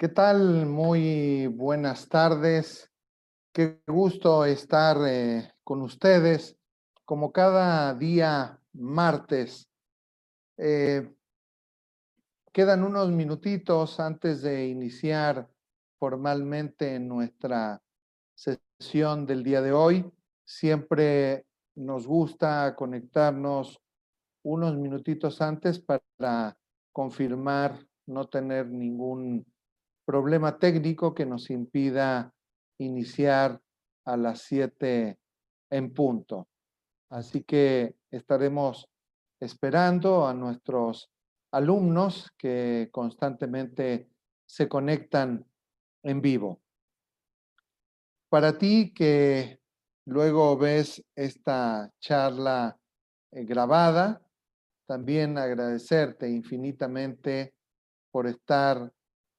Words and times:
¿Qué 0.00 0.06
tal? 0.06 0.66
Muy 0.66 1.48
buenas 1.48 2.08
tardes. 2.08 2.88
Qué 3.52 3.82
gusto 3.84 4.44
estar 4.44 4.96
eh, 5.04 5.52
con 5.64 5.82
ustedes 5.82 6.56
como 7.04 7.32
cada 7.32 7.94
día 7.94 8.60
martes. 8.74 9.68
Eh, 10.56 11.12
quedan 12.52 12.84
unos 12.84 13.10
minutitos 13.10 13.98
antes 13.98 14.42
de 14.42 14.68
iniciar 14.68 15.50
formalmente 15.98 17.00
nuestra 17.00 17.82
sesión 18.36 19.26
del 19.26 19.42
día 19.42 19.62
de 19.62 19.72
hoy. 19.72 20.08
Siempre 20.44 21.44
nos 21.74 22.06
gusta 22.06 22.76
conectarnos 22.76 23.80
unos 24.44 24.76
minutitos 24.76 25.42
antes 25.42 25.80
para 25.80 26.56
confirmar 26.92 27.84
no 28.06 28.28
tener 28.28 28.68
ningún 28.68 29.44
problema 30.08 30.58
técnico 30.58 31.14
que 31.14 31.26
nos 31.26 31.50
impida 31.50 32.32
iniciar 32.78 33.60
a 34.06 34.16
las 34.16 34.40
7 34.40 35.18
en 35.68 35.92
punto. 35.92 36.48
Así 37.10 37.42
que 37.44 37.94
estaremos 38.10 38.88
esperando 39.38 40.26
a 40.26 40.32
nuestros 40.32 41.10
alumnos 41.52 42.32
que 42.38 42.88
constantemente 42.90 44.08
se 44.46 44.66
conectan 44.66 45.44
en 46.02 46.22
vivo. 46.22 46.62
Para 48.30 48.56
ti 48.56 48.94
que 48.94 49.60
luego 50.06 50.56
ves 50.56 51.04
esta 51.14 51.92
charla 52.00 52.78
eh, 53.30 53.44
grabada, 53.44 54.22
también 54.86 55.36
agradecerte 55.36 56.30
infinitamente 56.30 57.52
por 58.10 58.26
estar 58.26 58.90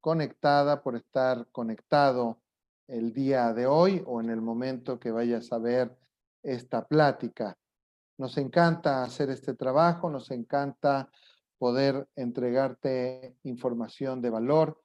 conectada, 0.02 0.82
por 0.82 0.96
estar 0.96 1.48
conectado 1.52 2.42
el 2.88 3.14
día 3.14 3.54
de 3.54 3.68
hoy 3.68 4.04
o 4.06 4.20
en 4.20 4.30
el 4.30 4.42
momento 4.42 5.00
que 5.00 5.12
vayas 5.12 5.52
a 5.52 5.60
ver 5.60 5.96
esta 6.44 6.88
plática. 6.88 7.58
Nos 8.18 8.38
encanta 8.38 9.04
hacer 9.04 9.30
este 9.30 9.54
trabajo, 9.54 10.10
nos 10.10 10.32
encanta 10.32 11.10
poder 11.58 12.08
entregarte 12.16 13.38
información 13.44 14.22
de 14.22 14.30
valor 14.30 14.82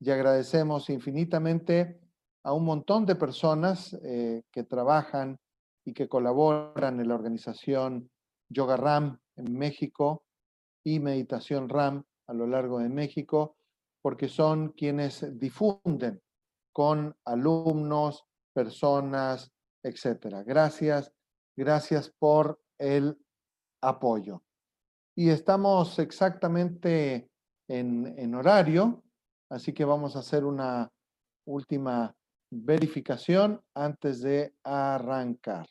y 0.00 0.10
agradecemos 0.10 0.90
infinitamente 0.90 2.00
a 2.42 2.52
un 2.52 2.64
montón 2.64 3.06
de 3.06 3.14
personas 3.14 3.96
eh, 4.02 4.42
que 4.50 4.64
trabajan 4.64 5.38
y 5.84 5.92
que 5.92 6.08
colaboran 6.08 7.00
en 7.00 7.08
la 7.08 7.14
organización 7.14 8.10
Yoga 8.48 8.76
Ram 8.76 9.18
en 9.36 9.56
México 9.56 10.24
y 10.82 10.98
Meditación 10.98 11.68
Ram 11.68 12.04
a 12.26 12.34
lo 12.34 12.46
largo 12.46 12.78
de 12.78 12.88
México 12.88 13.56
porque 14.04 14.28
son 14.28 14.72
quienes 14.72 15.26
difunden 15.38 16.20
con 16.74 17.16
alumnos, 17.24 18.26
personas, 18.52 19.50
etcétera. 19.82 20.42
Gracias, 20.42 21.10
gracias 21.56 22.12
por 22.18 22.60
el 22.78 23.18
apoyo. 23.80 24.42
Y 25.16 25.30
estamos 25.30 25.98
exactamente 25.98 27.30
en, 27.66 28.14
en 28.18 28.34
horario, 28.34 29.02
así 29.48 29.72
que 29.72 29.86
vamos 29.86 30.16
a 30.16 30.18
hacer 30.18 30.44
una 30.44 30.92
última 31.46 32.14
verificación 32.50 33.62
antes 33.72 34.20
de 34.20 34.54
arrancar. 34.64 35.66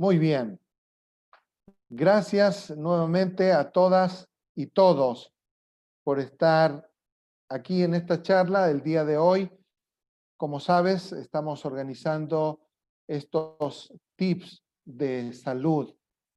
Muy 0.00 0.16
bien. 0.16 0.60
Gracias 1.88 2.70
nuevamente 2.70 3.52
a 3.52 3.72
todas 3.72 4.28
y 4.54 4.68
todos 4.68 5.34
por 6.04 6.20
estar 6.20 6.88
aquí 7.48 7.82
en 7.82 7.94
esta 7.94 8.22
charla 8.22 8.68
del 8.68 8.80
día 8.80 9.04
de 9.04 9.16
hoy. 9.16 9.50
Como 10.36 10.60
sabes, 10.60 11.10
estamos 11.10 11.66
organizando 11.66 12.60
estos 13.08 13.92
tips 14.14 14.62
de 14.84 15.32
salud. 15.32 15.92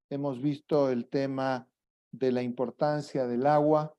Hemos 0.09 0.41
visto 0.41 0.89
el 0.89 1.07
tema 1.07 1.69
de 2.11 2.31
la 2.31 2.41
importancia 2.41 3.27
del 3.27 3.45
agua. 3.45 3.95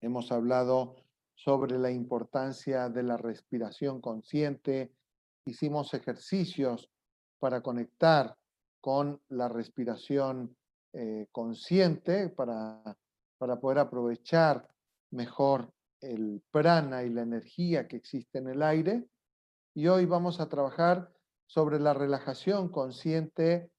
Hemos 0.00 0.32
hablado 0.32 0.96
sobre 1.34 1.78
la 1.78 1.90
importancia 1.90 2.88
de 2.88 3.02
la 3.02 3.18
respiración 3.18 4.00
consciente. 4.00 4.94
Hicimos 5.44 5.92
ejercicios 5.92 6.90
para 7.38 7.60
conectar 7.60 8.34
con 8.86 9.20
la 9.30 9.48
respiración 9.48 10.56
eh, 10.92 11.26
consciente 11.32 12.28
para, 12.28 12.96
para 13.36 13.58
poder 13.58 13.80
aprovechar 13.80 14.68
mejor 15.10 15.72
el 16.00 16.40
prana 16.52 17.02
y 17.02 17.10
la 17.10 17.22
energía 17.22 17.88
que 17.88 17.96
existe 17.96 18.38
en 18.38 18.46
el 18.46 18.62
aire. 18.62 19.08
Y 19.74 19.88
hoy 19.88 20.04
vamos 20.04 20.38
a 20.38 20.48
trabajar 20.48 21.12
sobre 21.46 21.80
la 21.80 21.94
relajación 21.94 22.68
consciente 22.68 23.72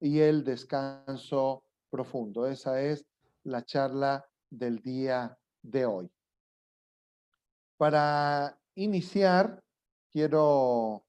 y 0.00 0.20
el 0.20 0.44
descanso 0.44 1.64
profundo. 1.90 2.46
Esa 2.46 2.80
es 2.80 3.04
la 3.42 3.66
charla 3.66 4.26
del 4.48 4.78
día 4.78 5.36
de 5.60 5.84
hoy. 5.84 6.10
Para 7.76 8.58
iniciar, 8.76 9.62
quiero 10.10 11.04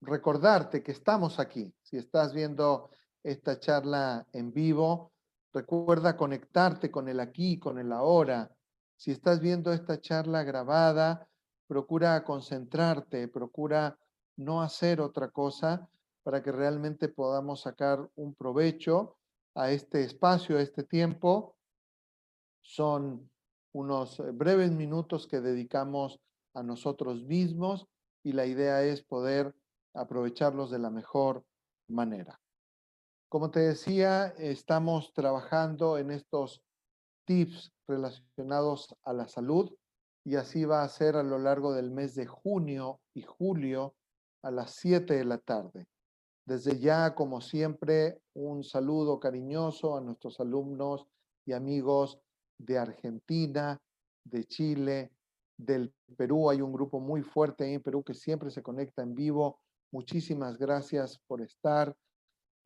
recordarte 0.00 0.82
que 0.82 0.92
estamos 0.92 1.38
aquí. 1.38 1.72
Si 1.82 1.96
estás 1.96 2.32
viendo 2.32 2.90
esta 3.22 3.58
charla 3.58 4.26
en 4.32 4.52
vivo, 4.52 5.12
recuerda 5.52 6.16
conectarte 6.16 6.90
con 6.90 7.08
el 7.08 7.20
aquí, 7.20 7.58
con 7.58 7.78
el 7.78 7.92
ahora. 7.92 8.50
Si 8.96 9.10
estás 9.10 9.40
viendo 9.40 9.72
esta 9.72 10.00
charla 10.00 10.42
grabada, 10.44 11.28
procura 11.66 12.22
concentrarte, 12.24 13.28
procura 13.28 13.98
no 14.36 14.62
hacer 14.62 15.00
otra 15.00 15.30
cosa 15.30 15.88
para 16.22 16.42
que 16.42 16.52
realmente 16.52 17.08
podamos 17.08 17.62
sacar 17.62 18.08
un 18.16 18.34
provecho 18.34 19.16
a 19.54 19.70
este 19.70 20.02
espacio, 20.02 20.58
a 20.58 20.62
este 20.62 20.82
tiempo. 20.82 21.56
Son 22.60 23.30
unos 23.72 24.22
breves 24.34 24.72
minutos 24.72 25.26
que 25.26 25.40
dedicamos 25.40 26.20
a 26.54 26.62
nosotros 26.62 27.24
mismos 27.24 27.86
y 28.22 28.32
la 28.32 28.46
idea 28.46 28.82
es 28.82 29.02
poder 29.02 29.54
aprovecharlos 29.96 30.70
de 30.70 30.78
la 30.78 30.90
mejor 30.90 31.44
manera. 31.88 32.40
Como 33.28 33.50
te 33.50 33.60
decía, 33.60 34.28
estamos 34.38 35.12
trabajando 35.12 35.98
en 35.98 36.10
estos 36.10 36.62
tips 37.26 37.72
relacionados 37.88 38.94
a 39.02 39.12
la 39.12 39.26
salud 39.26 39.74
y 40.24 40.36
así 40.36 40.64
va 40.64 40.82
a 40.82 40.88
ser 40.88 41.16
a 41.16 41.22
lo 41.22 41.38
largo 41.38 41.72
del 41.72 41.90
mes 41.90 42.14
de 42.14 42.26
junio 42.26 43.00
y 43.14 43.22
julio 43.22 43.94
a 44.42 44.50
las 44.50 44.74
7 44.74 45.14
de 45.14 45.24
la 45.24 45.38
tarde. 45.38 45.86
Desde 46.44 46.78
ya, 46.78 47.14
como 47.14 47.40
siempre, 47.40 48.20
un 48.34 48.62
saludo 48.62 49.18
cariñoso 49.18 49.96
a 49.96 50.00
nuestros 50.00 50.38
alumnos 50.38 51.06
y 51.44 51.52
amigos 51.52 52.20
de 52.58 52.78
Argentina, 52.78 53.80
de 54.24 54.44
Chile, 54.44 55.12
del 55.56 55.92
Perú. 56.16 56.50
Hay 56.50 56.60
un 56.60 56.72
grupo 56.72 57.00
muy 57.00 57.22
fuerte 57.22 57.72
en 57.72 57.82
Perú 57.82 58.04
que 58.04 58.14
siempre 58.14 58.50
se 58.50 58.62
conecta 58.62 59.02
en 59.02 59.14
vivo 59.14 59.60
Muchísimas 59.92 60.58
gracias 60.58 61.20
por 61.26 61.40
estar 61.40 61.94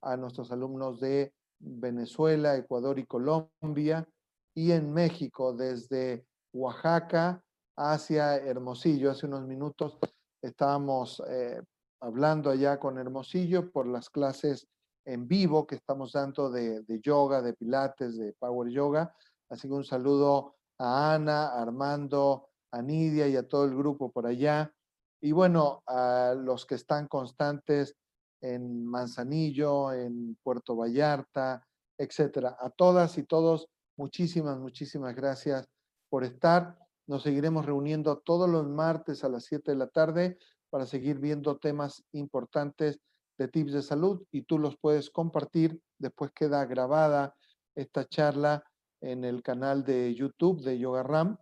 a 0.03 0.17
nuestros 0.17 0.51
alumnos 0.53 1.01
de 1.01 1.33
Venezuela, 1.59 2.57
Ecuador 2.57 2.99
y 2.99 3.07
Colombia 3.07 4.09
y 4.55 4.73
en 4.73 4.93
México 4.93 5.53
desde 5.53 6.27
Oaxaca 6.53 7.43
hacia 7.77 8.37
Hermosillo. 8.37 9.11
Hace 9.11 9.27
unos 9.27 9.47
minutos 9.47 9.99
estábamos 10.43 11.23
eh, 11.29 11.61
hablando 12.01 12.51
allá 12.51 12.79
con 12.79 12.99
Hermosillo 12.99 13.71
por 13.71 13.87
las 13.87 14.09
clases 14.09 14.67
en 15.05 15.27
vivo 15.27 15.67
que 15.67 15.77
estamos 15.77 16.13
dando 16.13 16.51
de, 16.51 16.85
yoga, 17.03 17.43
de 17.43 17.55
pilates, 17.55 18.17
de 18.17 18.33
power 18.35 18.71
yoga. 18.71 19.15
Así 19.51 19.69
que 19.69 19.75
un 19.75 19.85
saludo 19.85 20.57
a 20.79 21.15
Ana, 21.15 21.49
Armando, 21.49 22.49
a 22.73 22.83
Nidia 22.83 23.29
y 23.29 23.37
a 23.37 23.47
todo 23.47 23.65
el 23.65 23.77
grupo 23.77 24.11
por 24.11 24.27
allá. 24.27 24.73
Y 25.21 25.33
bueno, 25.33 25.83
a 25.87 26.35
los 26.37 26.67
que 26.67 26.75
están 26.75 27.07
constantes 27.09 27.95
en 28.41 28.87
Manzanillo, 28.87 29.93
en 29.93 30.37
Puerto 30.43 30.77
Vallarta, 30.77 31.67
etcétera. 31.99 32.57
A 32.59 32.71
todas 32.71 33.19
y 33.19 33.25
todos, 33.25 33.69
muchísimas, 33.97 34.59
muchísimas 34.59 35.15
gracias 35.15 35.69
por 36.09 36.25
estar. 36.25 36.79
Nos 37.07 37.23
seguiremos 37.23 37.67
reuniendo 37.67 38.19
todos 38.19 38.49
los 38.49 38.67
martes 38.67 39.25
a 39.25 39.29
las 39.29 39.45
7 39.45 39.73
de 39.73 39.77
la 39.77 39.89
tarde 39.89 40.39
para 40.71 40.87
seguir 40.87 41.19
viendo 41.19 41.59
temas 41.59 42.03
importantes 42.13 43.01
de 43.37 43.49
tips 43.49 43.73
de 43.73 43.83
salud 43.83 44.23
y 44.31 44.43
tú 44.43 44.59
los 44.59 44.77
puedes 44.79 45.11
compartir. 45.11 45.81
Después 45.99 46.31
queda 46.33 46.65
grabada 46.65 47.35
esta 47.75 48.07
charla 48.07 48.65
en 49.01 49.25
el 49.25 49.43
canal 49.43 49.85
de 49.85 50.15
YouTube 50.15 50.63
de 50.63 50.79
Yoga 50.79 51.03
Ram 51.03 51.39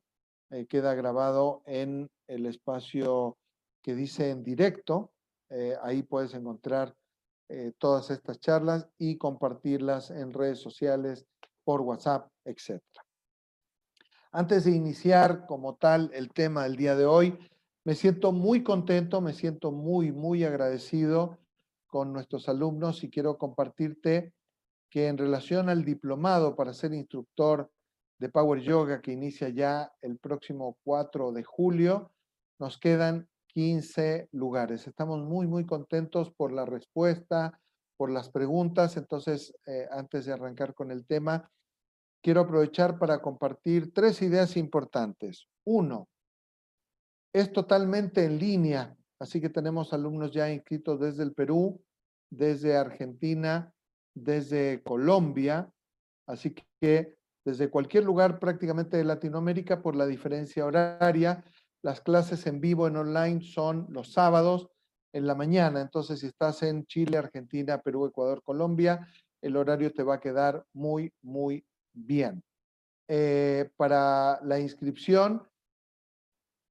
eh, 0.50 0.66
queda 0.66 0.94
grabado 0.94 1.62
en 1.66 2.10
el 2.26 2.46
espacio 2.46 3.36
que 3.88 3.94
dice 3.94 4.28
en 4.28 4.44
directo. 4.44 5.14
Eh, 5.48 5.74
ahí 5.82 6.02
puedes 6.02 6.34
encontrar 6.34 6.94
eh, 7.48 7.72
todas 7.78 8.10
estas 8.10 8.38
charlas 8.38 8.86
y 8.98 9.16
compartirlas 9.16 10.10
en 10.10 10.34
redes 10.34 10.58
sociales, 10.58 11.24
por 11.64 11.80
WhatsApp, 11.80 12.30
etc. 12.44 12.82
Antes 14.30 14.64
de 14.64 14.72
iniciar 14.72 15.46
como 15.46 15.76
tal 15.76 16.10
el 16.12 16.30
tema 16.34 16.64
del 16.64 16.76
día 16.76 16.96
de 16.96 17.06
hoy, 17.06 17.38
me 17.82 17.94
siento 17.94 18.30
muy 18.32 18.62
contento, 18.62 19.22
me 19.22 19.32
siento 19.32 19.72
muy, 19.72 20.12
muy 20.12 20.44
agradecido 20.44 21.38
con 21.86 22.12
nuestros 22.12 22.46
alumnos 22.50 23.02
y 23.04 23.08
quiero 23.08 23.38
compartirte 23.38 24.34
que 24.90 25.08
en 25.08 25.16
relación 25.16 25.70
al 25.70 25.82
diplomado 25.82 26.54
para 26.54 26.74
ser 26.74 26.92
instructor 26.92 27.70
de 28.18 28.28
Power 28.28 28.60
Yoga 28.60 29.00
que 29.00 29.12
inicia 29.12 29.48
ya 29.48 29.90
el 30.02 30.18
próximo 30.18 30.76
4 30.84 31.32
de 31.32 31.42
julio, 31.42 32.12
nos 32.58 32.76
quedan 32.76 33.30
15 33.58 34.28
lugares. 34.30 34.86
Estamos 34.86 35.18
muy, 35.24 35.48
muy 35.48 35.66
contentos 35.66 36.30
por 36.30 36.52
la 36.52 36.64
respuesta, 36.64 37.60
por 37.96 38.08
las 38.08 38.30
preguntas. 38.30 38.96
Entonces, 38.96 39.52
eh, 39.66 39.88
antes 39.90 40.26
de 40.26 40.32
arrancar 40.32 40.74
con 40.74 40.92
el 40.92 41.04
tema, 41.04 41.50
quiero 42.22 42.42
aprovechar 42.42 43.00
para 43.00 43.20
compartir 43.20 43.92
tres 43.92 44.22
ideas 44.22 44.56
importantes. 44.56 45.48
Uno, 45.64 46.08
es 47.32 47.52
totalmente 47.52 48.24
en 48.24 48.38
línea, 48.38 48.96
así 49.18 49.40
que 49.40 49.48
tenemos 49.48 49.92
alumnos 49.92 50.30
ya 50.30 50.52
inscritos 50.52 51.00
desde 51.00 51.24
el 51.24 51.34
Perú, 51.34 51.82
desde 52.30 52.76
Argentina, 52.76 53.74
desde 54.14 54.84
Colombia, 54.84 55.68
así 56.28 56.54
que 56.80 57.16
desde 57.44 57.70
cualquier 57.70 58.04
lugar 58.04 58.38
prácticamente 58.38 58.98
de 58.98 59.04
Latinoamérica 59.04 59.82
por 59.82 59.96
la 59.96 60.06
diferencia 60.06 60.64
horaria. 60.64 61.44
Las 61.82 62.00
clases 62.00 62.46
en 62.46 62.60
vivo 62.60 62.86
en 62.86 62.96
online 62.96 63.40
son 63.42 63.86
los 63.90 64.12
sábados 64.12 64.68
en 65.12 65.26
la 65.26 65.34
mañana, 65.34 65.80
entonces 65.80 66.20
si 66.20 66.26
estás 66.26 66.62
en 66.62 66.84
Chile, 66.86 67.16
Argentina, 67.16 67.80
Perú, 67.80 68.06
Ecuador, 68.06 68.42
Colombia, 68.42 69.06
el 69.40 69.56
horario 69.56 69.92
te 69.92 70.02
va 70.02 70.16
a 70.16 70.20
quedar 70.20 70.64
muy, 70.72 71.12
muy 71.22 71.64
bien. 71.92 72.42
Eh, 73.08 73.70
para 73.76 74.38
la 74.42 74.58
inscripción, 74.58 75.48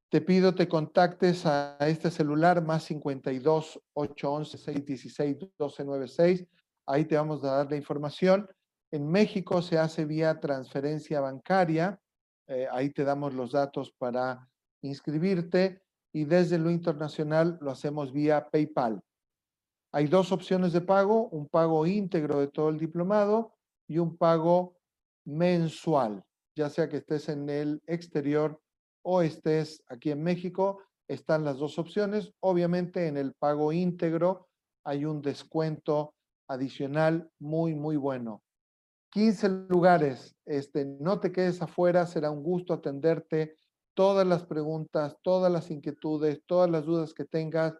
te 0.09 0.21
pido 0.21 0.55
te 0.55 0.69
contactes 0.69 1.45
a 1.45 1.77
este 1.81 2.11
celular 2.11 2.63
más 2.63 2.83
52 2.83 3.81
811 3.93 4.57
616 4.57 5.37
1296. 5.37 6.45
Ahí 6.85 7.05
te 7.05 7.17
vamos 7.17 7.43
a 7.43 7.57
dar 7.57 7.69
la 7.69 7.75
información. 7.75 8.47
En 8.91 9.09
México 9.09 9.61
se 9.61 9.77
hace 9.77 10.05
vía 10.05 10.39
transferencia 10.39 11.19
bancaria. 11.19 11.99
Eh, 12.47 12.67
ahí 12.71 12.89
te 12.91 13.03
damos 13.03 13.33
los 13.33 13.51
datos 13.51 13.91
para 13.97 14.47
inscribirte. 14.81 15.81
Y 16.13 16.25
desde 16.25 16.57
lo 16.57 16.71
internacional 16.71 17.57
lo 17.61 17.71
hacemos 17.71 18.11
vía 18.11 18.49
PayPal. 18.49 19.01
Hay 19.91 20.07
dos 20.07 20.31
opciones 20.31 20.73
de 20.73 20.81
pago, 20.81 21.29
un 21.29 21.47
pago 21.47 21.85
íntegro 21.85 22.39
de 22.39 22.47
todo 22.47 22.69
el 22.69 22.77
diplomado 22.77 23.55
y 23.87 23.99
un 23.99 24.17
pago 24.17 24.77
mensual, 25.25 26.23
ya 26.55 26.69
sea 26.69 26.89
que 26.89 26.97
estés 26.97 27.29
en 27.29 27.49
el 27.49 27.81
exterior 27.85 28.61
o 29.03 29.21
estés 29.21 29.83
aquí 29.87 30.11
en 30.11 30.23
México, 30.23 30.81
están 31.07 31.45
las 31.45 31.57
dos 31.57 31.79
opciones. 31.79 32.33
Obviamente 32.39 33.07
en 33.07 33.17
el 33.17 33.33
pago 33.33 33.71
íntegro 33.71 34.47
hay 34.83 35.05
un 35.05 35.21
descuento 35.21 36.15
adicional 36.49 37.29
muy, 37.39 37.75
muy 37.75 37.95
bueno. 37.95 38.41
15 39.11 39.49
lugares, 39.69 40.35
este, 40.45 40.85
no 40.85 41.19
te 41.19 41.31
quedes 41.31 41.61
afuera, 41.61 42.05
será 42.05 42.29
un 42.29 42.43
gusto 42.43 42.73
atenderte 42.73 43.55
todas 43.97 44.27
las 44.27 44.45
preguntas, 44.45 45.17
todas 45.23 45.51
las 45.51 45.71
inquietudes, 45.71 46.43
todas 46.45 46.69
las 46.69 46.85
dudas 46.85 47.15
que 47.15 47.25
tengas, 47.25 47.73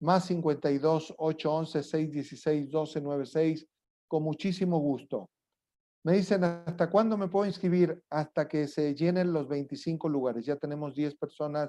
más 0.00 0.24
52 0.24 1.14
811 1.18 1.82
616 1.82 2.62
1296, 2.62 3.66
con 4.08 4.22
muchísimo 4.22 4.78
gusto. 4.78 5.28
Me 6.04 6.14
dicen, 6.14 6.42
¿hasta 6.42 6.88
cuándo 6.88 7.18
me 7.18 7.28
puedo 7.28 7.44
inscribir? 7.44 8.02
Hasta 8.08 8.48
que 8.48 8.66
se 8.66 8.94
llenen 8.94 9.34
los 9.34 9.46
25 9.46 10.08
lugares. 10.08 10.46
Ya 10.46 10.56
tenemos 10.56 10.94
10 10.94 11.16
personas 11.16 11.68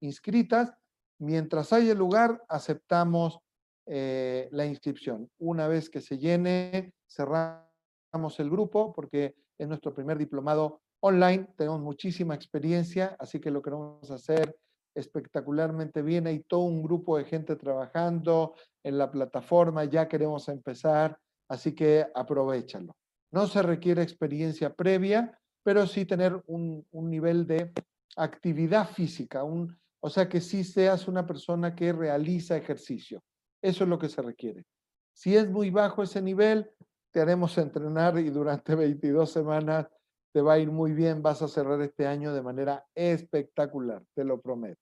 inscritas. 0.00 0.74
Mientras 1.20 1.72
haya 1.72 1.94
lugar, 1.94 2.42
aceptamos 2.48 3.38
eh, 3.86 4.48
la 4.50 4.66
inscripción. 4.66 5.30
Una 5.38 5.68
vez 5.68 5.88
que 5.88 6.00
se 6.00 6.18
llene, 6.18 6.94
cerramos 7.08 8.40
el 8.40 8.50
grupo 8.50 8.92
porque 8.92 9.36
es 9.56 9.68
nuestro 9.68 9.94
primer 9.94 10.18
diplomado 10.18 10.82
online. 11.00 11.48
Tenemos 11.56 11.80
muchísima 11.80 12.34
experiencia, 12.34 13.16
así 13.18 13.40
que 13.40 13.50
lo 13.50 13.62
queremos 13.62 14.10
hacer 14.10 14.56
espectacularmente 14.94 16.02
bien. 16.02 16.26
Hay 16.26 16.40
todo 16.40 16.60
un 16.60 16.82
grupo 16.82 17.16
de 17.16 17.24
gente 17.24 17.56
trabajando 17.56 18.54
en 18.82 18.98
la 18.98 19.10
plataforma. 19.10 19.84
Ya 19.84 20.08
queremos 20.08 20.48
empezar, 20.48 21.18
así 21.48 21.74
que 21.74 22.06
aprovechalo. 22.14 22.94
No 23.32 23.46
se 23.46 23.62
requiere 23.62 24.02
experiencia 24.02 24.74
previa, 24.74 25.38
pero 25.62 25.86
sí 25.86 26.04
tener 26.04 26.42
un, 26.46 26.86
nivel 26.92 27.46
de 27.46 27.72
actividad 28.16 28.88
física, 28.88 29.44
un, 29.44 29.78
o 30.00 30.10
sea 30.10 30.28
que 30.28 30.40
sí 30.40 30.64
seas 30.64 31.06
una 31.06 31.26
persona 31.26 31.74
que 31.74 31.92
realiza 31.92 32.56
ejercicio. 32.56 33.22
Eso 33.62 33.84
es 33.84 33.90
lo 33.90 33.98
que 33.98 34.08
se 34.08 34.22
requiere. 34.22 34.64
Si 35.12 35.36
es 35.36 35.48
muy 35.48 35.70
bajo 35.70 36.02
ese 36.02 36.20
nivel, 36.22 36.70
te 37.12 37.20
haremos 37.20 37.56
entrenar 37.58 38.18
y 38.18 38.30
durante 38.30 38.74
22 38.74 39.30
semanas 39.30 39.86
te 40.32 40.40
va 40.40 40.54
a 40.54 40.58
ir 40.58 40.70
muy 40.70 40.92
bien, 40.92 41.22
vas 41.22 41.42
a 41.42 41.48
cerrar 41.48 41.80
este 41.82 42.06
año 42.06 42.32
de 42.32 42.42
manera 42.42 42.86
espectacular, 42.94 44.02
te 44.14 44.24
lo 44.24 44.40
prometo. 44.40 44.80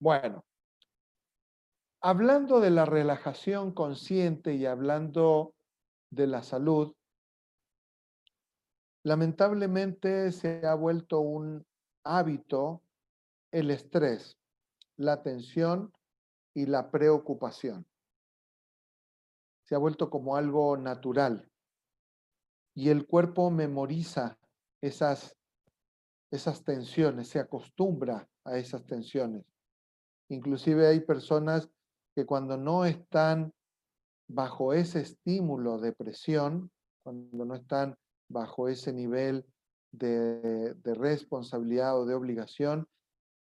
Bueno, 0.00 0.44
hablando 2.00 2.60
de 2.60 2.70
la 2.70 2.84
relajación 2.84 3.72
consciente 3.72 4.54
y 4.54 4.66
hablando 4.66 5.54
de 6.10 6.26
la 6.26 6.42
salud, 6.42 6.94
Lamentablemente 9.02 10.30
se 10.30 10.66
ha 10.66 10.74
vuelto 10.74 11.20
un 11.20 11.66
hábito 12.04 12.82
el 13.50 13.70
estrés, 13.70 14.38
la 14.96 15.22
tensión 15.22 15.92
y 16.54 16.66
la 16.66 16.90
preocupación. 16.90 17.86
Se 19.64 19.74
ha 19.74 19.78
vuelto 19.78 20.10
como 20.10 20.36
algo 20.36 20.76
natural. 20.76 21.50
Y 22.74 22.90
el 22.90 23.06
cuerpo 23.06 23.50
memoriza 23.50 24.38
esas, 24.80 25.36
esas 26.30 26.64
tensiones, 26.64 27.28
se 27.28 27.38
acostumbra 27.38 28.28
a 28.44 28.56
esas 28.56 28.84
tensiones. 28.86 29.44
Inclusive 30.28 30.86
hay 30.86 31.00
personas 31.00 31.68
que 32.14 32.24
cuando 32.24 32.56
no 32.56 32.84
están 32.84 33.52
bajo 34.28 34.72
ese 34.72 35.00
estímulo 35.00 35.78
de 35.78 35.92
presión, 35.92 36.70
cuando 37.02 37.44
no 37.44 37.54
están 37.54 37.96
bajo 38.28 38.68
ese 38.68 38.92
nivel 38.92 39.44
de, 39.92 40.74
responsabilidad 40.84 41.98
o 41.98 42.06
de 42.06 42.14
obligación, 42.14 42.86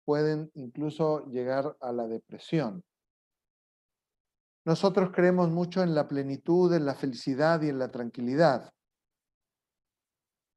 pueden 0.05 0.50
incluso 0.55 1.25
llegar 1.27 1.77
a 1.79 1.91
la 1.91 2.08
depresión. 2.08 2.84
Nosotros 4.65 5.12
creemos 5.13 5.50
mucho 5.50 5.84
en 5.84 5.93
la 5.93 6.08
plenitud, 6.08 6.74
en 6.74 6.86
la 6.86 6.96
felicidad 6.96 7.62
y 7.62 7.69
en 7.69 7.79
la 7.79 7.91
tranquilidad. 7.91 8.72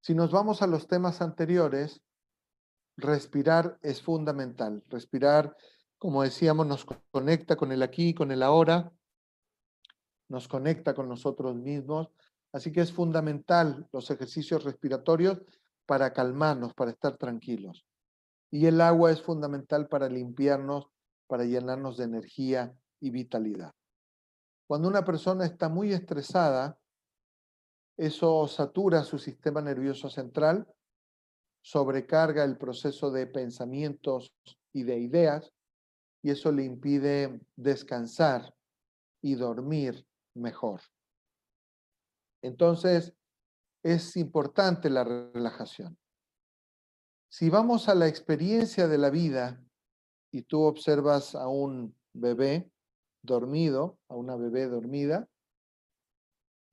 Si 0.03 0.15
nos 0.15 0.31
vamos 0.31 0.61
a 0.61 0.67
los 0.67 0.87
temas 0.87 1.23
anteriores, 1.23 2.03
respirar 2.99 3.79
es 3.81 4.03
fundamental. 4.03 4.85
Respirar, 4.89 5.57
como 5.97 6.23
decíamos, 6.23 6.67
nos 6.67 6.85
conecta 7.11 7.57
con 7.57 7.73
el 7.73 7.83
aquí, 7.83 8.13
con 8.13 8.31
el 8.31 8.43
ahora, 8.43 8.93
nos 10.29 10.47
conecta 10.49 10.93
con 10.95 11.09
nosotros 11.09 11.57
mismos, 11.57 12.11
Así 12.53 12.71
que 12.71 12.83
es 12.83 12.93
fundamental 12.93 13.89
los 13.93 14.11
ejercicios 14.11 14.65
respiratorios 14.65 15.41
para 15.87 16.13
calmarnos, 16.13 16.75
para 16.75 16.91
estar 16.91 17.17
tranquilos. 17.17 17.87
Y 18.51 18.67
el 18.67 18.81
agua 18.83 19.11
es 19.11 19.23
fundamental 19.23 19.89
para 19.89 20.09
limpiarnos, 20.09 20.89
para 21.27 21.45
llenarnos 21.45 21.97
de 21.97 22.05
energía 22.05 22.75
y 23.01 23.11
vitalidad. 23.11 23.73
Cuando 24.67 24.89
una 24.89 25.05
persona 25.05 25.47
está 25.47 25.71
muy 25.71 25.93
estresada, 25.93 26.79
eso 27.97 28.47
satura 28.47 29.05
su 29.05 29.19
sistema 29.19 29.61
nervioso 29.61 30.09
central, 30.09 30.67
sobrecarga 31.63 32.45
el 32.45 32.57
proceso 32.57 33.11
de 33.11 33.27
pensamientos 33.27 34.35
y 34.73 34.83
de 34.83 34.99
ideas, 34.99 35.53
y 36.23 36.31
eso 36.31 36.53
le 36.53 36.65
impide 36.65 37.41
descansar 37.57 38.55
y 39.23 39.35
dormir 39.35 40.07
mejor. 40.35 40.81
Entonces, 42.43 43.15
es 43.85 44.17
importante 44.17 44.89
la 44.91 45.05
relajación. 45.05 45.99
Si 47.31 47.49
vamos 47.49 47.89
a 47.89 47.95
la 47.95 48.09
experiencia 48.09 48.89
de 48.89 48.99
la 48.99 49.11
vida 49.11 49.65
y 50.33 50.43
tú 50.43 50.63
observas 50.63 51.35
a 51.35 51.49
un 51.49 51.97
bebé 52.13 52.71
dormido, 53.23 53.99
a 54.09 54.17
una 54.17 54.37
bebé 54.37 54.67
dormida, 54.67 55.29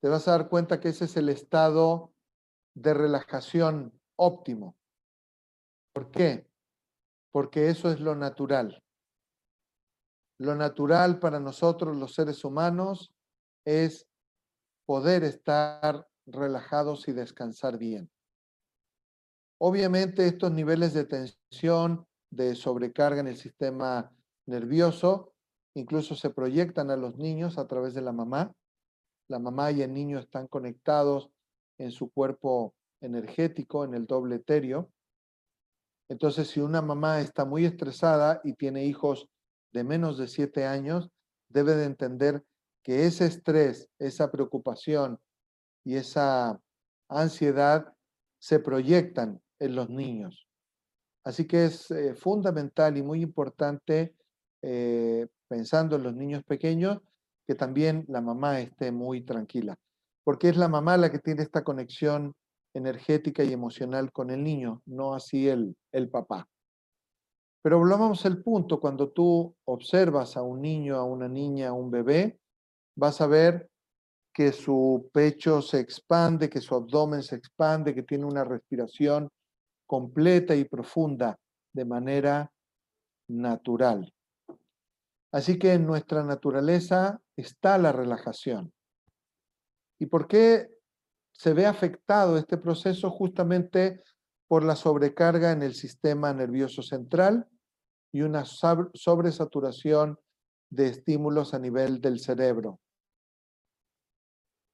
te 0.01 0.09
vas 0.09 0.27
a 0.27 0.31
dar 0.31 0.49
cuenta 0.49 0.79
que 0.79 0.89
ese 0.89 1.05
es 1.05 1.17
el 1.17 1.29
estado 1.29 2.13
de 2.75 2.93
relajación 2.93 3.99
óptimo. 4.15 4.77
¿Por 5.93 6.11
qué? 6.11 6.49
porque 7.31 7.69
eso 7.69 7.91
es 7.91 7.99
lo 7.99 8.15
natural. 8.15 8.81
Lo 10.39 10.55
natural 10.55 11.19
para 11.19 11.39
nosotros 11.39 11.97
los 11.97 12.13
seres 12.13 12.43
humanos 12.43 13.13
es 13.65 14.07
poder 14.85 15.23
estar 15.23 16.07
relajados 16.25 17.07
y 17.07 17.11
descansar 17.11 17.77
bien. 17.77 18.09
Obviamente 19.59 20.25
estos 20.25 20.51
niveles 20.51 20.93
de 20.93 21.05
tensión, 21.05 22.07
de 22.31 22.55
sobrecarga 22.55 23.19
en 23.19 23.27
el 23.27 23.37
sistema 23.37 24.11
nervioso, 24.45 25.33
incluso 25.75 26.15
se 26.15 26.29
proyectan 26.29 26.89
a 26.91 26.95
los 26.95 27.17
niños 27.17 27.57
a 27.57 27.67
través 27.67 27.93
de 27.93 28.01
la 28.01 28.13
mamá. 28.13 28.53
La 29.29 29.39
mamá 29.39 29.71
y 29.71 29.81
el 29.81 29.93
niño 29.93 30.19
están 30.19 30.47
conectados 30.47 31.29
en 31.77 31.91
su 31.91 32.11
cuerpo 32.11 32.73
energético, 32.99 33.85
en 33.85 33.93
el 33.93 34.05
doble 34.05 34.35
etéreo. 34.35 34.91
Entonces, 36.09 36.49
si 36.49 36.59
una 36.59 36.81
mamá 36.81 37.21
está 37.21 37.45
muy 37.45 37.63
estresada 37.63 38.41
y 38.43 38.53
tiene 38.53 38.85
hijos 38.85 39.29
de 39.71 39.83
menos 39.83 40.17
de 40.17 40.27
siete 40.27 40.65
años, 40.65 41.09
debe 41.47 41.75
de 41.75 41.85
entender 41.85 42.43
que 42.83 43.05
ese 43.05 43.27
estrés, 43.27 43.87
esa 43.99 44.31
preocupación 44.31 45.19
y 45.83 45.95
esa 45.95 46.59
ansiedad 47.07 47.93
se 48.39 48.59
proyectan 48.59 49.41
en 49.59 49.75
los 49.75 49.89
niños. 49.89 50.47
Así 51.23 51.45
que 51.45 51.65
es 51.65 51.91
eh, 51.91 52.15
fundamental 52.15 52.97
y 52.97 53.03
muy 53.03 53.21
importante, 53.21 54.15
eh, 54.63 55.27
pensando 55.47 55.97
en 55.97 56.03
los 56.03 56.15
niños 56.15 56.43
pequeños, 56.43 56.99
que 57.49 57.55
también 57.55 58.05
la 58.07 58.21
mamá 58.21 58.59
esté 58.59 58.91
muy 58.91 59.21
tranquila, 59.21 59.75
porque 60.23 60.49
es 60.49 60.55
la 60.55 60.67
mamá 60.67 60.97
la 60.97 61.09
que 61.09 61.17
tiene 61.17 61.41
esta 61.41 61.63
conexión 61.63 62.35
energética 62.75 63.43
y 63.43 63.51
emocional 63.51 64.11
con 64.11 64.29
el 64.29 64.43
niño, 64.43 64.83
no 64.85 65.15
así 65.15 65.49
el, 65.49 65.75
el 65.91 66.11
papá. 66.11 66.47
Pero 67.63 67.79
volvamos 67.79 68.23
al 68.27 68.43
punto, 68.43 68.79
cuando 68.79 69.09
tú 69.09 69.55
observas 69.65 70.37
a 70.37 70.43
un 70.43 70.61
niño, 70.61 70.95
a 70.95 71.03
una 71.03 71.27
niña, 71.27 71.69
a 71.69 71.73
un 71.73 71.89
bebé, 71.89 72.39
vas 72.95 73.19
a 73.19 73.25
ver 73.25 73.67
que 74.31 74.51
su 74.51 75.09
pecho 75.11 75.63
se 75.63 75.79
expande, 75.79 76.51
que 76.51 76.61
su 76.61 76.75
abdomen 76.75 77.23
se 77.23 77.35
expande, 77.35 77.95
que 77.95 78.03
tiene 78.03 78.25
una 78.25 78.43
respiración 78.43 79.27
completa 79.87 80.55
y 80.55 80.65
profunda 80.65 81.35
de 81.73 81.85
manera 81.85 82.51
natural. 83.27 84.13
Así 85.31 85.59
que 85.59 85.73
en 85.73 85.85
nuestra 85.85 86.23
naturaleza 86.23 87.21
está 87.39 87.77
la 87.77 87.91
relajación. 87.91 88.73
¿Y 89.99 90.05
por 90.05 90.27
qué 90.27 90.69
se 91.33 91.53
ve 91.53 91.65
afectado 91.65 92.37
este 92.37 92.57
proceso? 92.57 93.09
Justamente 93.11 94.03
por 94.47 94.63
la 94.63 94.75
sobrecarga 94.75 95.51
en 95.51 95.61
el 95.61 95.75
sistema 95.75 96.33
nervioso 96.33 96.81
central 96.81 97.47
y 98.11 98.21
una 98.21 98.45
sobresaturación 98.45 100.19
de 100.71 100.87
estímulos 100.87 101.53
a 101.53 101.59
nivel 101.59 102.01
del 102.01 102.19
cerebro. 102.19 102.79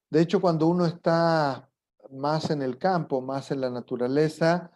De 0.09 0.21
hecho, 0.21 0.39
cuando 0.39 0.67
uno 0.67 0.85
está 0.85 1.69
más 2.11 2.49
en 2.51 2.61
el 2.61 2.77
campo, 2.77 3.21
más 3.21 3.51
en 3.51 3.61
la 3.61 3.69
naturaleza, 3.69 4.71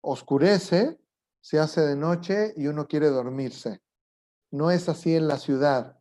oscurece, 0.00 0.98
se 1.40 1.58
hace 1.58 1.82
de 1.82 1.96
noche 1.96 2.54
y 2.56 2.66
uno 2.68 2.86
quiere 2.86 3.08
dormirse. 3.08 3.82
No 4.50 4.70
es 4.70 4.88
así 4.88 5.14
en 5.14 5.28
la 5.28 5.36
ciudad, 5.36 5.97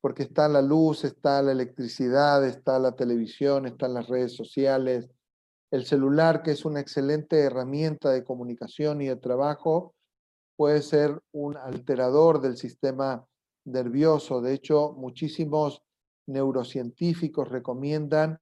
porque 0.00 0.22
está 0.22 0.48
la 0.48 0.62
luz, 0.62 1.04
está 1.04 1.42
la 1.42 1.52
electricidad, 1.52 2.44
está 2.44 2.78
la 2.78 2.92
televisión, 2.92 3.66
están 3.66 3.94
las 3.94 4.08
redes 4.08 4.34
sociales, 4.34 5.08
el 5.70 5.86
celular, 5.86 6.42
que 6.42 6.50
es 6.50 6.64
una 6.64 6.80
excelente 6.80 7.38
herramienta 7.40 8.10
de 8.10 8.24
comunicación 8.24 9.02
y 9.02 9.06
de 9.06 9.16
trabajo, 9.16 9.94
puede 10.56 10.82
ser 10.82 11.20
un 11.32 11.56
alterador 11.56 12.40
del 12.40 12.56
sistema 12.56 13.24
nervioso. 13.64 14.40
De 14.40 14.52
hecho, 14.52 14.92
muchísimos 14.92 15.82
neurocientíficos 16.26 17.48
recomiendan 17.48 18.40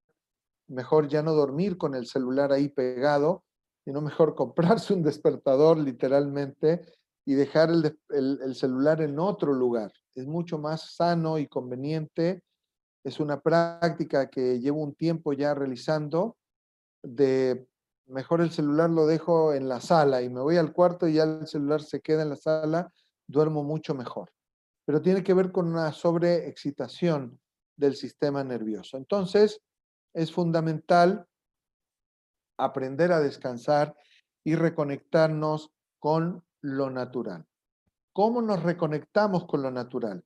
mejor 0.69 1.09
ya 1.09 1.23
no 1.23 1.33
dormir 1.33 1.77
con 1.79 1.95
el 1.95 2.07
celular 2.07 2.53
ahí 2.53 2.69
pegado, 2.69 3.45
sino 3.85 4.01
mejor 4.01 4.35
comprarse 4.35 4.95
un 4.95 5.03
despertador 5.03 5.79
literalmente 5.79 6.83
y 7.29 7.35
dejar 7.35 7.69
el, 7.69 7.95
el, 8.43 8.55
celular 8.55 9.03
en 9.03 9.19
otro 9.19 9.53
lugar. 9.53 9.93
Es 10.15 10.27
mucho 10.27 10.57
más 10.57 10.95
sano 10.97 11.37
y 11.37 11.47
conveniente. 11.47 12.43
Es 13.05 13.21
una 13.21 13.39
práctica 13.39 14.31
que 14.31 14.59
llevo 14.59 14.83
un 14.83 14.95
tiempo 14.95 15.35
ya 15.35 15.53
realizando 15.53 16.39
de 17.03 17.69
mejor 18.07 18.41
el 18.41 18.51
celular 18.51 18.89
lo 18.89 19.07
dejo 19.07 19.53
en 19.53 19.69
la 19.69 19.83
sala 19.83 20.23
y 20.23 20.31
me 20.31 20.41
voy 20.41 20.57
al 20.57 20.73
cuarto 20.73 21.07
y 21.07 21.13
ya 21.17 21.25
el 21.25 21.47
celular 21.47 21.83
se 21.83 22.01
queda 22.01 22.23
en 22.23 22.31
la 22.31 22.37
sala, 22.37 22.91
duermo 23.27 23.63
mucho 23.63 23.95
mejor. 23.95 24.33
Pero 24.87 25.03
tiene 25.03 25.23
que 25.23 25.35
ver 25.35 25.53
con 25.53 25.69
una 25.69 25.93
sobreexcitación 25.93 27.39
del 27.77 27.95
sistema 27.95 28.43
nervioso. 28.43 28.97
Entonces, 28.97 29.61
es 30.15 30.33
fundamental 30.33 31.27
aprender 32.57 33.13
a 33.13 33.21
descansar 33.21 33.95
y 34.45 34.55
reconectarnos 34.55 35.71
con 35.99 36.43
lo 36.63 36.91
natural. 36.91 37.47
¿Cómo 38.13 38.43
nos 38.43 38.63
reconectamos 38.63 39.47
con 39.47 39.63
lo 39.63 39.71
natural? 39.71 40.25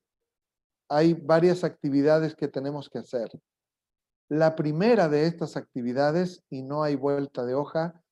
Hay 0.89 1.15
varias 1.15 1.65
actividades 1.65 2.35
que 2.35 2.49
tenemos 2.49 2.89
que 2.89 2.99
hacer. 2.99 3.31
La 4.29 4.57
primera 4.57 5.09
de 5.09 5.27
estas 5.27 5.57
actividades, 5.57 6.43
y 6.49 6.63
no 6.63 6.83
hay 6.83 6.97
vuelta 6.97 7.45
de 7.45 7.55
hoja, 7.55 8.03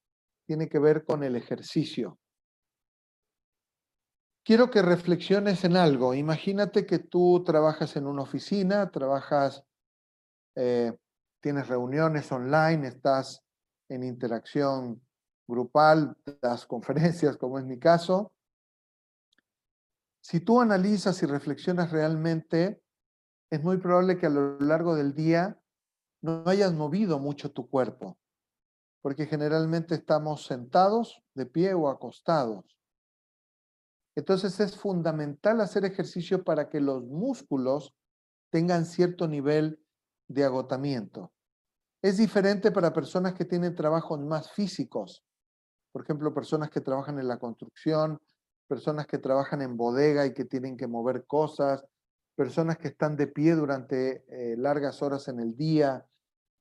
tiene 0.47 0.69
que 0.69 0.79
ver 0.79 1.05
con 1.05 1.23
el 1.23 1.37
ejercicio. 1.37 2.19
Quiero 4.45 4.71
que 4.71 4.83
reflexiones 4.83 5.65
en 5.65 5.77
algo. 5.77 6.15
Imagínate 6.15 6.85
que 6.87 6.99
tú 6.99 7.43
trabajas 7.45 7.97
en 7.97 8.07
una 8.07 8.23
oficina, 8.23 8.91
trabajas, 8.91 9.63
eh, 10.57 10.93
tienes 11.41 11.69
reuniones 11.69 12.31
online, 12.33 12.89
estás 12.89 13.43
en 13.89 14.03
interacción 14.03 15.01
grupal, 15.51 16.17
das 16.41 16.65
conferencias, 16.67 17.37
como 17.37 17.59
es 17.59 17.67
mi 17.67 17.79
caso. 17.79 18.33
Si 20.23 20.41
tú 20.41 20.61
analizas 20.61 21.23
y 21.23 21.27
reflexionas 21.27 21.91
realmente, 21.91 22.83
es 23.51 23.63
muy 23.63 23.79
probable 23.79 24.17
que 24.17 24.27
a 24.27 24.31
lo 24.31 24.59
largo 24.61 24.95
del 24.95 25.15
día 25.15 25.61
no 26.23 26.45
hayas 26.47 26.73
movido 26.73 27.19
mucho 27.19 27.51
tu 27.51 27.69
cuerpo, 27.69 28.19
porque 29.03 29.27
generalmente 29.27 29.95
estamos 29.95 30.47
sentados, 30.47 31.23
de 31.35 31.47
pie 31.47 31.75
o 31.75 31.89
acostados. 31.89 32.77
Entonces 34.15 34.61
es 34.61 34.77
fundamental 34.77 35.61
hacer 35.61 35.85
ejercicio 35.85 36.45
para 36.45 36.69
que 36.69 36.81
los 36.81 37.05
músculos 37.05 37.95
tengan 38.51 38.85
cierto 38.85 39.29
nivel 39.29 39.83
de 40.29 40.45
agotamiento. 40.45 41.33
Es 42.03 42.19
diferente 42.19 42.71
para 42.71 42.93
personas 42.93 43.35
que 43.35 43.45
tienen 43.45 43.75
trabajos 43.75 44.21
más 44.21 44.53
físicos, 44.53 45.25
por 45.93 46.03
ejemplo, 46.03 46.33
personas 46.33 46.71
que 46.71 46.81
trabajan 46.81 47.19
en 47.19 47.29
la 47.29 47.39
construcción, 47.39 48.21
personas 48.69 49.07
que 49.07 49.19
trabajan 49.19 49.63
en 49.63 49.77
bodega 49.77 50.27
y 50.27 50.33
que 50.33 50.45
tienen 50.45 50.77
que 50.77 50.87
mover 50.87 51.27
cosas, 51.27 51.85
personas 52.37 52.79
que 52.79 52.89
están 52.89 53.17
de 53.17 53.27
pie 53.27 53.55
durante 53.55 54.25
eh, 54.29 54.57
largas 54.57 55.03
horas 55.03 55.29
en 55.29 55.41
el 55.41 55.57
día 55.57 56.07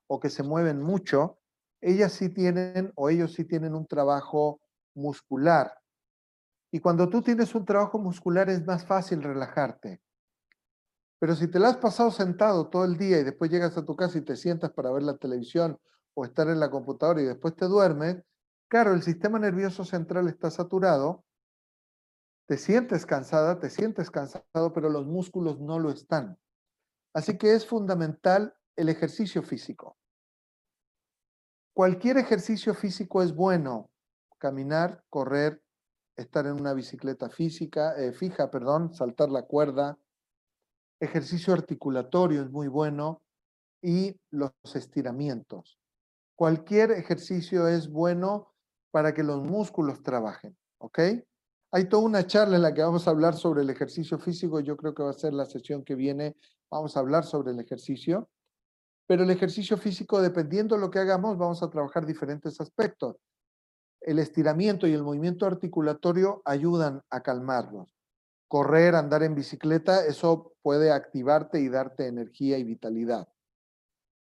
o 0.07 0.19
que 0.19 0.29
se 0.29 0.43
mueven 0.43 0.81
mucho, 0.81 1.39
ellas 1.81 2.13
sí 2.13 2.29
tienen 2.29 2.91
o 2.95 3.09
ellos 3.09 3.33
sí 3.33 3.45
tienen 3.45 3.75
un 3.75 3.85
trabajo 3.85 4.59
muscular. 4.95 5.71
Y 6.71 6.79
cuando 6.79 7.09
tú 7.09 7.21
tienes 7.21 7.55
un 7.55 7.65
trabajo 7.65 7.99
muscular 7.99 8.49
es 8.49 8.65
más 8.65 8.85
fácil 8.85 9.23
relajarte. 9.23 10.01
Pero 11.19 11.35
si 11.35 11.47
te 11.47 11.59
la 11.59 11.69
has 11.69 11.77
pasado 11.77 12.11
sentado 12.11 12.69
todo 12.69 12.85
el 12.85 12.97
día 12.97 13.19
y 13.19 13.23
después 13.23 13.51
llegas 13.51 13.77
a 13.77 13.85
tu 13.85 13.95
casa 13.95 14.17
y 14.17 14.21
te 14.21 14.35
sientas 14.35 14.71
para 14.71 14.91
ver 14.91 15.03
la 15.03 15.17
televisión 15.17 15.77
o 16.13 16.25
estar 16.25 16.47
en 16.47 16.59
la 16.59 16.71
computadora 16.71 17.21
y 17.21 17.25
después 17.25 17.55
te 17.55 17.65
duermes, 17.65 18.23
claro, 18.69 18.93
el 18.93 19.03
sistema 19.03 19.39
nervioso 19.39 19.83
central 19.83 20.29
está 20.29 20.49
saturado 20.49 21.25
te 22.49 22.57
sientes 22.57 23.05
cansada, 23.05 23.59
te 23.59 23.69
sientes 23.69 24.09
cansado, 24.09 24.73
pero 24.73 24.89
los 24.89 25.05
músculos 25.05 25.59
no 25.59 25.77
lo 25.77 25.91
están. 25.91 26.39
Así 27.13 27.37
que 27.37 27.53
es 27.53 27.67
fundamental 27.67 28.55
el 28.75 28.89
ejercicio 28.89 29.43
físico. 29.43 29.95
Cualquier 31.75 32.17
ejercicio 32.17 32.73
físico 32.73 33.21
es 33.21 33.35
bueno. 33.35 33.91
Caminar, 34.39 35.03
correr, 35.11 35.61
estar 36.15 36.47
en 36.47 36.53
una 36.53 36.73
bicicleta 36.73 37.29
física, 37.29 37.95
eh, 37.99 38.13
fija, 38.13 38.49
perdón, 38.49 38.95
saltar 38.95 39.29
la 39.29 39.43
cuerda. 39.43 39.99
Ejercicio 40.99 41.53
articulatorio 41.53 42.41
es 42.41 42.49
muy 42.49 42.67
bueno 42.67 43.21
y 43.79 44.19
los 44.31 44.53
estiramientos. 44.73 45.77
Cualquier 46.35 46.93
ejercicio 46.93 47.67
es 47.67 47.91
bueno 47.91 48.55
para 48.91 49.13
que 49.13 49.23
los 49.23 49.41
músculos 49.43 50.01
trabajen, 50.03 50.57
¿ok? 50.79 50.99
Hay 51.71 51.87
toda 51.87 52.03
una 52.03 52.25
charla 52.25 52.55
en 52.55 52.63
la 52.63 52.73
que 52.73 52.81
vamos 52.81 53.07
a 53.07 53.11
hablar 53.11 53.35
sobre 53.35 53.61
el 53.61 53.69
ejercicio 53.69 54.17
físico. 54.17 54.59
Yo 54.59 54.75
creo 54.75 54.95
que 54.95 55.03
va 55.03 55.11
a 55.11 55.13
ser 55.13 55.33
la 55.33 55.45
sesión 55.45 55.83
que 55.83 55.95
viene. 55.95 56.35
Vamos 56.71 56.97
a 56.97 56.99
hablar 56.99 57.25
sobre 57.25 57.51
el 57.51 57.59
ejercicio. 57.59 58.29
Pero 59.07 59.23
el 59.23 59.29
ejercicio 59.29 59.77
físico, 59.77 60.21
dependiendo 60.21 60.75
de 60.75 60.81
lo 60.81 60.89
que 60.89 60.99
hagamos, 60.99 61.37
vamos 61.37 61.61
a 61.61 61.69
trabajar 61.69 62.05
diferentes 62.05 62.59
aspectos. 62.59 63.17
el 64.01 64.19
estiramiento 64.19 64.87
y 64.87 64.93
el 64.93 65.03
movimiento 65.03 65.45
articulatorio 65.45 66.41
ayudan 66.45 67.01
a 67.09 67.21
calmarlos. 67.21 67.93
Correr, 68.47 68.95
andar 68.95 69.23
en 69.23 69.35
bicicleta, 69.35 70.05
eso 70.05 70.53
puede 70.61 70.91
activarte 70.91 71.59
y 71.59 71.69
darte 71.69 72.07
energía 72.07 72.57
y 72.57 72.63
vitalidad. 72.63 73.27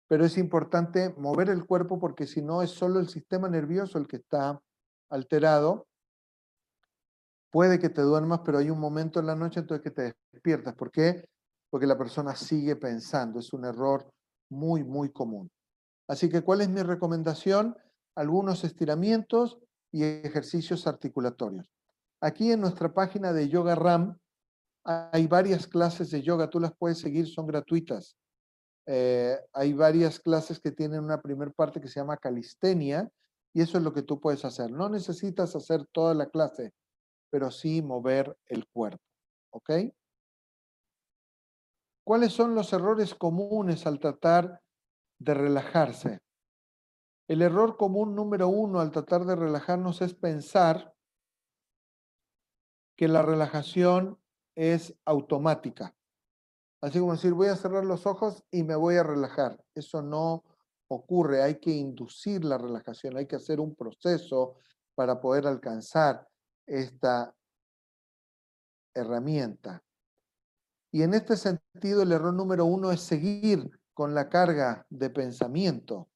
Pero 0.07 0.25
es 0.25 0.37
importante 0.37 1.13
mover 1.17 1.49
el 1.49 1.65
cuerpo 1.65 1.99
porque 1.99 2.27
si 2.27 2.41
no 2.41 2.61
es 2.61 2.71
solo 2.71 2.99
el 2.99 3.09
sistema 3.09 3.49
nervioso 3.49 3.97
el 3.97 4.07
que 4.07 4.17
está 4.17 4.61
alterado. 5.09 5.87
Puede 7.51 7.79
que 7.79 7.89
te 7.89 8.01
duermas, 8.01 8.41
pero 8.45 8.57
hay 8.57 8.69
un 8.69 8.79
momento 8.79 9.19
en 9.19 9.25
la 9.25 9.35
noche 9.35 9.59
entonces 9.59 9.83
que 9.83 9.91
te 9.91 10.15
despiertas. 10.31 10.75
¿Por 10.75 10.91
qué? 10.91 11.27
Porque 11.69 11.87
la 11.87 11.97
persona 11.97 12.35
sigue 12.35 12.75
pensando. 12.75 13.39
Es 13.39 13.53
un 13.53 13.65
error 13.65 14.09
muy, 14.49 14.83
muy 14.83 15.11
común. 15.11 15.49
Así 16.07 16.29
que, 16.29 16.41
¿cuál 16.41 16.61
es 16.61 16.69
mi 16.69 16.81
recomendación? 16.81 17.75
Algunos 18.15 18.63
estiramientos 18.63 19.59
y 19.91 20.03
ejercicios 20.03 20.87
articulatorios. 20.87 21.69
Aquí 22.21 22.51
en 22.51 22.61
nuestra 22.61 22.93
página 22.93 23.33
de 23.33 23.49
Yoga 23.49 23.75
Ram 23.75 24.17
hay 24.87 25.27
varias 25.27 25.67
clases 25.67 26.11
de 26.11 26.21
yoga, 26.21 26.49
tú 26.49 26.61
las 26.61 26.73
puedes 26.73 26.99
seguir, 26.99 27.27
son 27.27 27.45
gratuitas. 27.45 28.15
Eh, 28.89 29.37
hay 29.51 29.73
varias 29.73 30.17
clases 30.19 30.61
que 30.61 30.71
tienen 30.71 31.03
una 31.03 31.21
primera 31.21 31.51
parte 31.51 31.81
que 31.81 31.89
se 31.89 31.99
llama 31.99 32.15
calistenia 32.15 33.11
y 33.53 33.61
eso 33.61 33.77
es 33.77 33.83
lo 33.83 33.93
que 33.93 34.01
tú 34.01 34.19
puedes 34.21 34.45
hacer. 34.45 34.71
No 34.71 34.87
necesitas 34.87 35.55
hacer 35.55 35.85
toda 35.91 36.13
la 36.13 36.29
clase, 36.29 36.73
pero 37.29 37.51
sí 37.51 37.81
mover 37.81 38.37
el 38.45 38.65
cuerpo. 38.69 39.03
¿Ok? 39.51 39.71
¿Cuáles 42.05 42.31
son 42.31 42.55
los 42.55 42.71
errores 42.71 43.13
comunes 43.13 43.85
al 43.85 43.99
tratar 43.99 44.61
de 45.19 45.33
relajarse? 45.33 46.19
El 47.27 47.41
error 47.41 47.75
común 47.75 48.15
número 48.15 48.47
uno 48.47 48.79
al 48.79 48.91
tratar 48.91 49.25
de 49.25 49.35
relajarnos 49.35 50.01
es 50.01 50.13
pensar 50.13 50.95
que 52.95 53.09
la 53.09 53.21
relajación 53.21 54.17
es 54.55 54.97
automática. 55.03 55.96
Así 56.81 56.99
como 56.99 57.13
decir, 57.13 57.33
voy 57.33 57.47
a 57.47 57.55
cerrar 57.55 57.83
los 57.83 58.05
ojos 58.05 58.43
y 58.51 58.63
me 58.63 58.75
voy 58.75 58.95
a 58.97 59.03
relajar. 59.03 59.63
Eso 59.73 60.01
no 60.01 60.43
ocurre, 60.87 61.41
hay 61.41 61.59
que 61.59 61.71
inducir 61.71 62.45
la 62.45 62.57
relajación, 62.57 63.17
hay 63.17 63.25
que 63.25 63.35
hacer 63.35 63.59
un 63.59 63.75
proceso 63.75 64.55
para 64.95 65.19
poder 65.19 65.47
alcanzar 65.47 66.27
esta 66.65 67.33
herramienta. 68.93 69.83
Y 70.91 71.03
en 71.03 71.13
este 71.13 71.35
sentido, 71.35 72.01
el 72.01 72.11
error 72.11 72.33
número 72.33 72.65
uno 72.65 72.91
es 72.91 73.01
seguir 73.01 73.69
con 73.93 74.13
la 74.13 74.29
carga 74.29 74.85
de 74.89 75.09
pensamiento. 75.09 76.09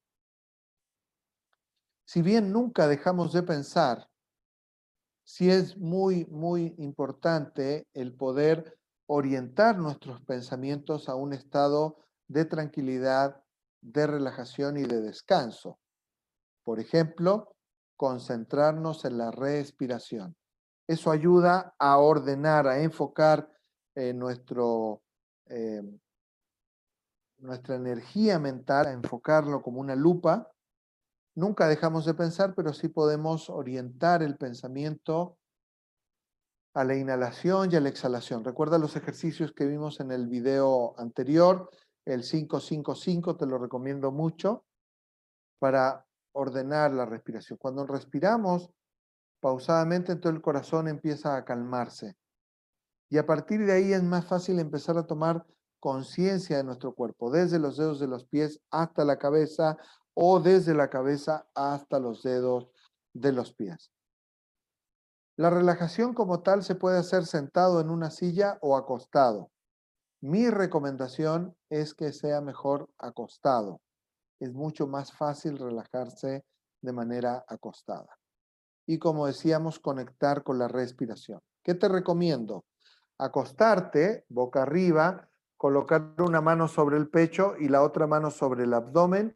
Si 2.06 2.22
bien 2.22 2.51
nunca 2.51 2.88
dejamos 2.88 3.34
de 3.34 3.44
pensar, 3.44 4.08
sí 5.24 5.50
es 5.50 5.77
muy, 5.77 6.25
muy 6.25 6.75
importante 6.77 7.88
el 7.94 8.13
poder 8.13 8.77
orientar 9.13 9.77
nuestros 9.77 10.22
pensamientos 10.22 11.10
a 11.10 11.15
un 11.15 11.34
estado 11.34 11.98
de 12.30 12.46
tranquilidad, 12.46 13.44
de 13.82 14.08
relajación 14.08 14.77
y 14.77 14.83
de 14.83 15.01
descanso. 15.01 15.79
Por 16.64 16.79
ejemplo, 16.79 17.53
concentrarnos 17.98 19.03
en 19.03 19.18
la 19.18 19.29
respiración. 19.31 20.38
Eso 20.88 21.12
ayuda 21.12 21.75
a 21.77 21.98
ordenar, 21.98 22.68
a 22.68 22.81
enfocar 22.81 23.51
eh, 23.96 24.18
eh, 25.48 25.81
nuestra 27.40 27.75
energía 27.75 28.40
mental, 28.40 28.88
a 28.88 28.92
enfocarlo 28.94 29.62
como 29.62 29.81
una 29.81 29.96
lupa. 29.96 30.50
Nunca 31.36 31.68
dejamos 31.68 32.05
de 32.05 32.14
pensar, 32.14 32.55
pero 32.55 32.72
sí 32.72 32.88
podemos 32.88 33.50
orientar 33.50 34.24
el 34.24 34.38
pensamiento 34.38 35.38
a 36.74 36.84
la 36.84 36.96
inhalación 36.96 37.72
y 37.72 37.75
a 37.75 37.81
la 37.81 37.90
exhalación. 37.90 38.44
Recuerda 38.44 38.77
los 38.77 38.96
ejercicios 38.96 39.51
que 39.51 39.66
vimos 39.66 40.00
en 40.00 40.12
el 40.12 40.27
video 40.27 40.96
anterior, 40.98 41.70
el 42.05 42.22
555, 42.22 43.38
te 43.38 43.46
lo 43.46 43.57
recomiendo 43.57 44.12
mucho, 44.12 44.66
para 45.60 46.05
ordenar 46.34 46.92
la 46.94 47.05
respiración. 47.05 47.57
Cuando 47.62 47.86
respiramos 47.86 48.72
pausadamente, 49.42 50.14
entonces 50.14 50.38
el 50.38 50.42
corazón 50.42 50.88
empieza 50.88 51.36
a 51.36 51.44
calmarse. 51.44 52.16
Y 53.10 53.18
a 53.18 53.25
partir 53.25 53.66
de 53.66 53.74
ahí 53.74 53.94
es 53.94 54.03
más 54.03 54.25
fácil 54.25 54.60
empezar 54.60 54.98
a 54.98 55.05
tomar 55.05 55.46
conciencia 55.79 56.57
de 56.57 56.64
nuestro 56.64 56.94
cuerpo, 56.94 57.31
desde 57.31 57.60
los 57.60 57.77
dedos 57.77 58.00
de 58.00 58.07
los 58.07 58.25
pies 58.25 58.62
hasta 58.70 59.03
la 59.03 59.18
cabeza 59.18 59.77
o 60.14 60.40
desde 60.40 60.74
la 60.74 60.90
cabeza 60.90 61.48
hasta 61.53 62.00
los 62.00 62.24
dedos 62.24 62.70
de 63.14 63.34
los 63.34 63.53
pies. 63.53 63.92
La 65.42 65.50
relajación 65.50 66.14
como 66.14 66.44
tal 66.44 66.62
se 66.62 66.75
puede 66.75 67.00
hacer 67.00 67.25
sentado 67.25 67.82
en 67.82 67.90
una 67.90 68.12
silla 68.12 68.60
o 68.62 68.77
acostado. 68.77 69.50
Mi 70.22 70.51
recomendación 70.51 71.58
es 71.68 71.96
que 71.96 72.14
sea 72.14 72.42
mejor 72.42 72.92
acostado. 73.00 73.82
Es 74.40 74.54
mucho 74.54 74.86
más 74.86 75.12
fácil 75.14 75.58
relajarse 75.58 76.46
de 76.82 76.94
manera 76.94 77.44
acostada. 77.48 78.20
Y 78.86 79.00
como 79.00 79.25
decíamos, 79.25 79.80
conectar 79.80 80.44
con 80.44 80.60
la 80.60 80.68
respiración. 80.68 81.40
¿Qué 81.64 81.74
te 81.74 81.88
recomiendo? 81.88 82.66
Acostarte 83.18 84.25
boca 84.30 84.62
arriba, 84.62 85.27
colocar 85.58 86.14
una 86.20 86.42
mano 86.42 86.68
sobre 86.68 86.98
el 86.98 87.10
pecho 87.10 87.56
y 87.60 87.68
la 87.68 87.82
otra 87.82 88.06
mano 88.06 88.30
sobre 88.30 88.66
el 88.66 88.75
abdomen 88.75 89.36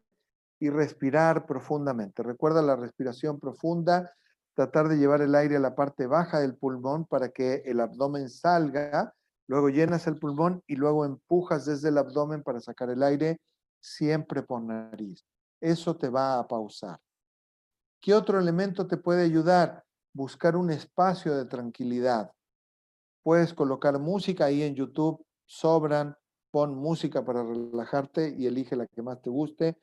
y 0.60 0.70
respirar 0.70 1.46
profundamente. 1.46 2.22
Recuerda 2.22 2.62
la 2.62 2.76
respiración 2.76 3.40
profunda 3.40 4.14
tratar 4.56 4.88
de 4.88 4.96
llevar 4.96 5.20
el 5.20 5.34
aire 5.34 5.56
a 5.56 5.60
la 5.60 5.74
parte 5.74 6.06
baja 6.06 6.40
del 6.40 6.56
pulmón 6.56 7.04
para 7.04 7.28
que 7.28 7.62
el 7.66 7.78
abdomen 7.78 8.30
salga, 8.30 9.14
luego 9.46 9.68
llenas 9.68 10.06
el 10.06 10.18
pulmón 10.18 10.62
y 10.66 10.76
luego 10.76 11.04
empujas 11.04 11.66
desde 11.66 11.90
el 11.90 11.98
abdomen 11.98 12.42
para 12.42 12.60
sacar 12.60 12.88
el 12.88 13.02
aire 13.02 13.38
siempre 13.80 14.42
por 14.42 14.62
nariz. 14.62 15.26
Eso 15.60 15.94
te 15.94 16.08
va 16.08 16.38
a 16.38 16.48
pausar. 16.48 16.98
¿Qué 18.00 18.14
otro 18.14 18.40
elemento 18.40 18.86
te 18.86 18.96
puede 18.96 19.24
ayudar? 19.24 19.84
Buscar 20.14 20.56
un 20.56 20.70
espacio 20.70 21.36
de 21.36 21.44
tranquilidad. 21.44 22.32
Puedes 23.22 23.52
colocar 23.52 23.98
música 23.98 24.46
ahí 24.46 24.62
en 24.62 24.74
YouTube, 24.74 25.22
sobran, 25.44 26.16
pon 26.50 26.74
música 26.74 27.22
para 27.22 27.42
relajarte 27.42 28.34
y 28.38 28.46
elige 28.46 28.74
la 28.74 28.86
que 28.86 29.02
más 29.02 29.20
te 29.20 29.28
guste. 29.28 29.76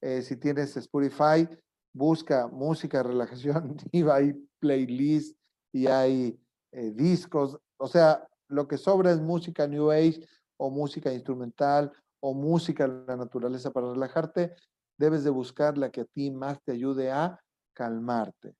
Eh, 0.00 0.22
si 0.22 0.36
tienes 0.36 0.76
Spotify, 0.76 1.48
busca 1.92 2.46
música 2.48 3.02
relajación 3.02 3.76
y 3.92 4.08
hay 4.08 4.32
playlists 4.58 5.36
y 5.72 5.86
hay 5.86 6.38
eh, 6.72 6.92
discos, 6.92 7.58
o 7.76 7.86
sea, 7.86 8.26
lo 8.48 8.66
que 8.66 8.78
sobra 8.78 9.12
es 9.12 9.20
música 9.20 9.66
New 9.66 9.90
Age 9.90 10.26
o 10.56 10.70
música 10.70 11.12
instrumental 11.12 11.92
o 12.20 12.34
música 12.34 12.86
de 12.86 13.06
la 13.06 13.16
naturaleza 13.16 13.70
para 13.70 13.92
relajarte, 13.92 14.54
debes 14.98 15.24
de 15.24 15.30
buscar 15.30 15.78
la 15.78 15.90
que 15.90 16.02
a 16.02 16.04
ti 16.04 16.30
más 16.30 16.60
te 16.62 16.72
ayude 16.72 17.10
a 17.10 17.40
calmarte. 17.72 18.54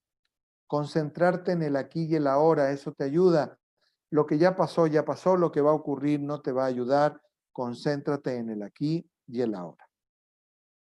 Concentrarte 0.66 1.52
en 1.52 1.62
el 1.62 1.76
aquí 1.76 2.04
y 2.04 2.14
el 2.14 2.26
ahora, 2.26 2.70
eso 2.70 2.92
te 2.92 3.04
ayuda. 3.04 3.58
Lo 4.10 4.26
que 4.26 4.38
ya 4.38 4.56
pasó, 4.56 4.86
ya 4.86 5.04
pasó, 5.04 5.36
lo 5.36 5.52
que 5.52 5.60
va 5.60 5.72
a 5.72 5.74
ocurrir 5.74 6.20
no 6.20 6.40
te 6.40 6.52
va 6.52 6.64
a 6.64 6.68
ayudar. 6.68 7.20
Concéntrate 7.52 8.36
en 8.36 8.50
el 8.50 8.62
aquí 8.62 9.04
y 9.26 9.42
el 9.42 9.54
ahora. 9.54 9.89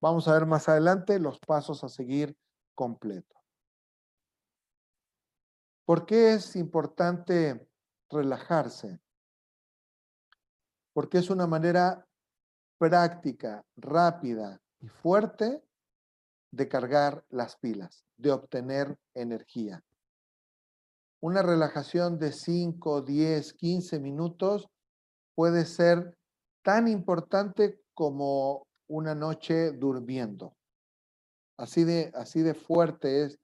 Vamos 0.02 0.26
a 0.26 0.32
ver 0.32 0.46
más 0.46 0.68
adelante 0.68 1.20
los 1.20 1.38
pasos 1.38 1.84
a 1.84 1.88
seguir 1.88 2.36
completo. 2.74 3.36
¿Por 5.84 6.06
qué 6.06 6.32
es 6.34 6.56
importante 6.56 7.68
relajarse? 8.10 8.98
Porque 10.92 11.18
es 11.18 11.30
una 11.30 11.46
manera 11.46 12.04
práctica, 12.78 13.64
rápida 13.76 14.60
y 14.80 14.88
fuerte 14.88 15.62
de 16.50 16.68
cargar 16.68 17.24
las 17.30 17.56
pilas, 17.56 18.04
de 18.16 18.32
obtener 18.32 18.98
energía. 19.14 19.84
Una 21.20 21.42
relajación 21.42 22.18
de 22.18 22.32
5, 22.32 23.02
10, 23.02 23.52
15 23.52 24.00
minutos 24.00 24.68
puede 25.36 25.64
ser 25.64 26.18
tan 26.62 26.88
importante 26.88 27.80
como 27.94 28.66
una 28.92 29.14
noche 29.14 29.72
durmiendo. 29.72 30.54
Así 31.56 31.82
de, 31.84 32.12
así 32.14 32.42
de 32.42 32.52
fuerte 32.52 33.24
es 33.24 33.38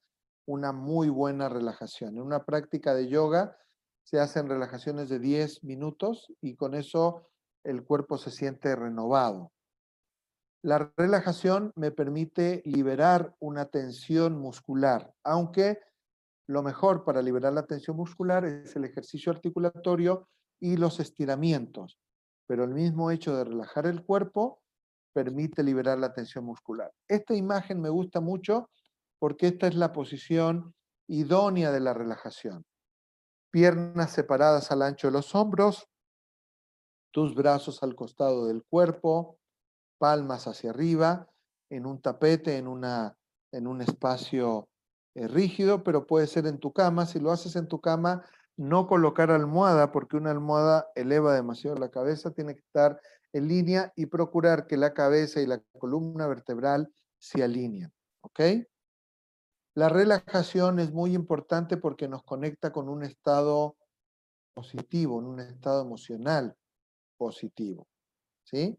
una 0.46 0.72
muy 0.72 1.08
buena 1.08 1.48
relajación. 1.48 2.16
En 2.16 2.22
una 2.22 2.44
práctica 2.44 2.94
de 2.94 3.08
yoga 3.08 3.56
se 4.02 4.20
hacen 4.20 4.46
relajaciones 4.46 5.08
de 5.08 5.18
10 5.18 5.64
minutos 5.64 6.30
y 6.42 6.54
con 6.54 6.74
eso 6.74 7.30
el 7.64 7.82
cuerpo 7.82 8.18
se 8.18 8.30
siente 8.30 8.76
renovado. 8.76 9.52
La 10.62 10.92
relajación 10.98 11.72
me 11.76 11.92
permite 11.92 12.60
liberar 12.66 13.34
una 13.38 13.66
tensión 13.66 14.38
muscular, 14.38 15.14
aunque 15.24 15.80
lo 16.46 16.62
mejor 16.62 17.04
para 17.04 17.22
liberar 17.22 17.54
la 17.54 17.66
tensión 17.66 17.96
muscular 17.96 18.44
es 18.44 18.76
el 18.76 18.84
ejercicio 18.84 19.32
articulatorio 19.32 20.28
y 20.60 20.76
los 20.76 21.00
estiramientos. 21.00 21.98
Pero 22.46 22.64
el 22.64 22.74
mismo 22.74 23.10
hecho 23.10 23.34
de 23.34 23.44
relajar 23.44 23.86
el 23.86 24.04
cuerpo 24.04 24.60
permite 25.18 25.64
liberar 25.64 25.98
la 25.98 26.12
tensión 26.12 26.44
muscular. 26.44 26.92
Esta 27.08 27.34
imagen 27.34 27.80
me 27.80 27.88
gusta 27.88 28.20
mucho 28.20 28.70
porque 29.18 29.48
esta 29.48 29.66
es 29.66 29.74
la 29.74 29.92
posición 29.92 30.76
idónea 31.08 31.72
de 31.72 31.80
la 31.80 31.92
relajación. 31.92 32.64
Piernas 33.50 34.12
separadas 34.12 34.70
al 34.70 34.82
ancho 34.82 35.08
de 35.08 35.14
los 35.14 35.34
hombros, 35.34 35.88
tus 37.10 37.34
brazos 37.34 37.82
al 37.82 37.96
costado 37.96 38.46
del 38.46 38.62
cuerpo, 38.62 39.40
palmas 39.98 40.46
hacia 40.46 40.70
arriba, 40.70 41.26
en 41.68 41.84
un 41.84 42.00
tapete, 42.00 42.56
en, 42.56 42.68
una, 42.68 43.16
en 43.50 43.66
un 43.66 43.82
espacio 43.82 44.68
eh, 45.16 45.26
rígido, 45.26 45.82
pero 45.82 46.06
puede 46.06 46.28
ser 46.28 46.46
en 46.46 46.60
tu 46.60 46.72
cama. 46.72 47.06
Si 47.06 47.18
lo 47.18 47.32
haces 47.32 47.56
en 47.56 47.66
tu 47.66 47.80
cama, 47.80 48.24
no 48.56 48.86
colocar 48.86 49.32
almohada, 49.32 49.90
porque 49.90 50.16
una 50.16 50.30
almohada 50.30 50.86
eleva 50.94 51.34
demasiado 51.34 51.76
la 51.76 51.90
cabeza, 51.90 52.30
tiene 52.30 52.54
que 52.54 52.60
estar 52.60 53.00
en 53.32 53.48
línea 53.48 53.92
y 53.96 54.06
procurar 54.06 54.66
que 54.66 54.76
la 54.76 54.94
cabeza 54.94 55.40
y 55.40 55.46
la 55.46 55.60
columna 55.78 56.26
vertebral 56.26 56.92
se 57.18 57.42
alineen. 57.42 57.92
¿Ok? 58.22 58.40
La 59.74 59.88
relajación 59.88 60.80
es 60.80 60.92
muy 60.92 61.14
importante 61.14 61.76
porque 61.76 62.08
nos 62.08 62.24
conecta 62.24 62.72
con 62.72 62.88
un 62.88 63.04
estado 63.04 63.76
positivo, 64.54 65.20
en 65.20 65.26
un 65.26 65.40
estado 65.40 65.82
emocional 65.82 66.56
positivo. 67.16 67.86
¿Sí? 68.44 68.78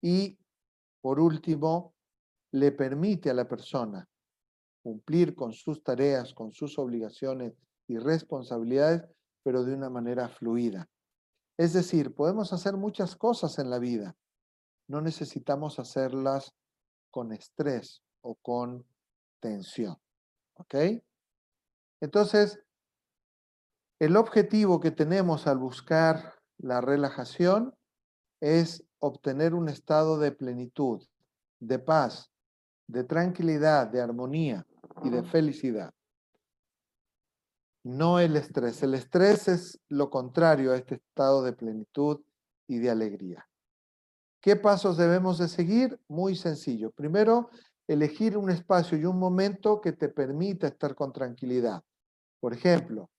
Y 0.00 0.38
por 1.00 1.18
último, 1.18 1.94
le 2.52 2.72
permite 2.72 3.30
a 3.30 3.34
la 3.34 3.48
persona 3.48 4.08
cumplir 4.82 5.34
con 5.34 5.52
sus 5.52 5.82
tareas, 5.82 6.32
con 6.34 6.52
sus 6.52 6.78
obligaciones 6.78 7.54
y 7.86 7.98
responsabilidades, 7.98 9.02
pero 9.42 9.64
de 9.64 9.74
una 9.74 9.90
manera 9.90 10.28
fluida. 10.28 10.88
Es 11.58 11.72
decir, 11.72 12.14
podemos 12.14 12.52
hacer 12.52 12.76
muchas 12.76 13.16
cosas 13.16 13.58
en 13.58 13.68
la 13.68 13.80
vida. 13.80 14.16
No 14.86 15.00
necesitamos 15.00 15.78
hacerlas 15.78 16.54
con 17.10 17.32
estrés 17.32 18.00
o 18.22 18.36
con 18.36 18.86
tensión. 19.40 19.96
¿Ok? 20.54 20.74
Entonces, 22.00 22.60
el 23.98 24.16
objetivo 24.16 24.78
que 24.78 24.92
tenemos 24.92 25.48
al 25.48 25.58
buscar 25.58 26.34
la 26.58 26.80
relajación 26.80 27.74
es 28.40 28.84
obtener 29.00 29.54
un 29.54 29.68
estado 29.68 30.18
de 30.18 30.30
plenitud, 30.30 31.04
de 31.58 31.80
paz, 31.80 32.30
de 32.86 33.02
tranquilidad, 33.02 33.88
de 33.88 34.00
armonía 34.00 34.64
y 35.02 35.10
de 35.10 35.24
felicidad. 35.24 35.92
No 37.84 38.18
el 38.18 38.36
estrés. 38.36 38.82
El 38.82 38.94
estrés 38.94 39.48
es 39.48 39.80
lo 39.88 40.10
contrario 40.10 40.72
a 40.72 40.76
este 40.76 40.96
estado 40.96 41.42
de 41.42 41.52
plenitud 41.52 42.20
y 42.66 42.78
de 42.78 42.90
alegría. 42.90 43.48
¿Qué 44.40 44.56
pasos 44.56 44.96
debemos 44.96 45.38
de 45.38 45.48
seguir? 45.48 45.98
Muy 46.08 46.36
sencillo. 46.36 46.90
Primero, 46.90 47.50
elegir 47.86 48.36
un 48.36 48.50
espacio 48.50 48.98
y 48.98 49.04
un 49.04 49.18
momento 49.18 49.80
que 49.80 49.92
te 49.92 50.08
permita 50.08 50.68
estar 50.68 50.94
con 50.94 51.12
tranquilidad. 51.12 51.82
Por 52.40 52.52
ejemplo, 52.52 53.10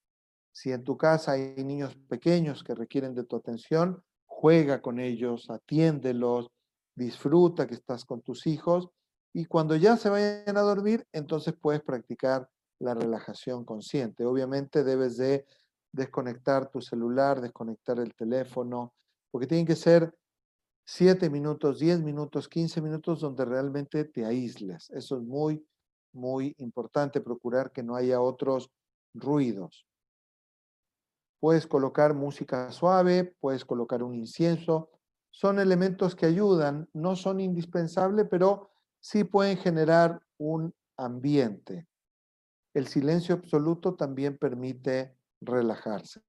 si 0.52 0.72
en 0.72 0.84
tu 0.84 0.96
casa 0.96 1.32
hay 1.32 1.54
niños 1.64 1.96
pequeños 2.08 2.64
que 2.64 2.74
requieren 2.74 3.14
de 3.14 3.24
tu 3.24 3.36
atención, 3.36 4.02
juega 4.24 4.80
con 4.80 4.98
ellos, 4.98 5.50
atiéndelos, 5.50 6.50
disfruta 6.94 7.66
que 7.66 7.74
estás 7.74 8.04
con 8.04 8.22
tus 8.22 8.46
hijos 8.46 8.88
y 9.32 9.44
cuando 9.44 9.76
ya 9.76 9.96
se 9.96 10.08
vayan 10.08 10.56
a 10.56 10.62
dormir, 10.62 11.06
entonces 11.12 11.54
puedes 11.60 11.82
practicar 11.82 12.48
la 12.80 12.94
relajación 12.94 13.64
consciente. 13.64 14.24
Obviamente 14.24 14.82
debes 14.82 15.16
de 15.16 15.46
desconectar 15.92 16.70
tu 16.70 16.80
celular, 16.80 17.40
desconectar 17.40 17.98
el 18.00 18.14
teléfono, 18.14 18.94
porque 19.30 19.46
tienen 19.46 19.66
que 19.66 19.76
ser 19.76 20.12
7 20.86 21.30
minutos, 21.30 21.78
10 21.78 22.00
minutos, 22.02 22.48
15 22.48 22.80
minutos 22.80 23.20
donde 23.20 23.44
realmente 23.44 24.04
te 24.04 24.24
aísles. 24.24 24.90
Eso 24.90 25.18
es 25.18 25.22
muy, 25.22 25.64
muy 26.12 26.54
importante, 26.58 27.20
procurar 27.20 27.70
que 27.70 27.82
no 27.82 27.94
haya 27.94 28.20
otros 28.20 28.70
ruidos. 29.14 29.86
Puedes 31.38 31.66
colocar 31.66 32.14
música 32.14 32.70
suave, 32.72 33.36
puedes 33.40 33.64
colocar 33.64 34.02
un 34.02 34.14
incienso. 34.14 34.90
Son 35.30 35.58
elementos 35.58 36.14
que 36.14 36.26
ayudan, 36.26 36.88
no 36.92 37.14
son 37.14 37.40
indispensables, 37.40 38.26
pero 38.28 38.70
sí 39.00 39.24
pueden 39.24 39.56
generar 39.56 40.20
un 40.38 40.74
ambiente. 40.96 41.86
El 42.74 42.86
silencio 42.86 43.34
absoluto 43.34 43.94
también 43.94 44.38
permite 44.38 45.16
relajarse. 45.40 46.20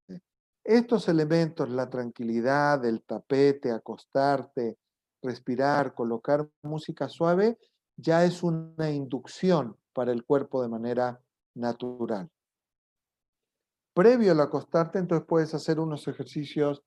Estos 0.64 1.08
elementos, 1.08 1.70
la 1.70 1.90
tranquilidad, 1.90 2.84
el 2.86 3.04
tapete, 3.04 3.72
acostarte, 3.72 4.78
respirar, 5.22 5.94
colocar 5.94 6.48
música 6.64 7.08
suave, 7.08 7.58
ya 7.98 8.24
es 8.24 8.44
una 8.44 8.90
inducción 8.90 9.78
para 9.94 10.12
el 10.12 10.24
cuerpo 10.24 10.62
de 10.62 10.70
manera 10.70 11.22
natural 11.56 12.30
previo 13.94 14.32
al 14.32 14.40
acostarte, 14.40 15.00
entonces 15.00 15.28
puedes 15.28 15.54
hacer 15.54 15.80
unos 15.80 16.08
ejercicios 16.08 16.82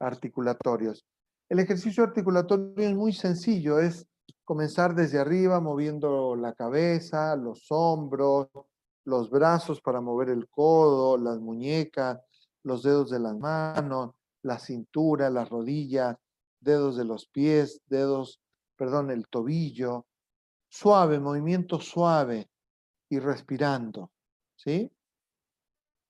articulatorios. 0.00 1.06
El 1.48 1.60
ejercicio 1.60 2.04
articulatorio 2.04 2.74
es 2.76 2.94
muy 2.94 3.12
sencillo, 3.12 3.78
es 3.78 4.06
comenzar 4.44 4.94
desde 4.94 5.18
arriba 5.18 5.60
moviendo 5.60 6.36
la 6.36 6.52
cabeza, 6.52 7.36
los 7.36 7.66
hombros, 7.70 8.48
los 9.08 9.30
brazos 9.30 9.80
para 9.80 10.00
mover 10.00 10.28
el 10.28 10.48
codo, 10.48 11.16
las 11.16 11.38
muñecas, 11.38 12.20
los 12.62 12.82
dedos 12.82 13.10
de 13.10 13.18
las 13.18 13.36
manos, 13.38 14.14
la 14.42 14.58
cintura, 14.58 15.30
las 15.30 15.48
rodillas, 15.48 16.16
dedos 16.60 16.96
de 16.96 17.04
los 17.04 17.26
pies, 17.26 17.80
dedos, 17.86 18.38
perdón, 18.76 19.10
el 19.10 19.26
tobillo. 19.28 20.06
Suave, 20.68 21.18
movimiento 21.18 21.80
suave 21.80 22.50
y 23.08 23.18
respirando, 23.18 24.10
¿sí? 24.54 24.92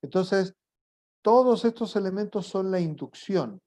Entonces, 0.02 0.52
todos 1.22 1.64
estos 1.64 1.94
elementos 1.94 2.48
son 2.48 2.72
la 2.72 2.80
inducción. 2.80 3.60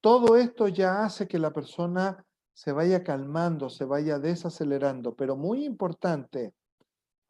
Todo 0.00 0.36
esto 0.36 0.66
ya 0.66 1.04
hace 1.04 1.28
que 1.28 1.38
la 1.38 1.52
persona 1.52 2.26
se 2.52 2.72
vaya 2.72 3.04
calmando, 3.04 3.70
se 3.70 3.84
vaya 3.84 4.18
desacelerando, 4.18 5.14
pero 5.14 5.36
muy 5.36 5.64
importante, 5.64 6.52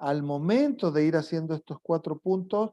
al 0.03 0.25
momento 0.25 0.91
de 0.91 1.05
ir 1.05 1.15
haciendo 1.15 1.55
estos 1.55 1.79
cuatro 1.81 2.19
puntos, 2.19 2.73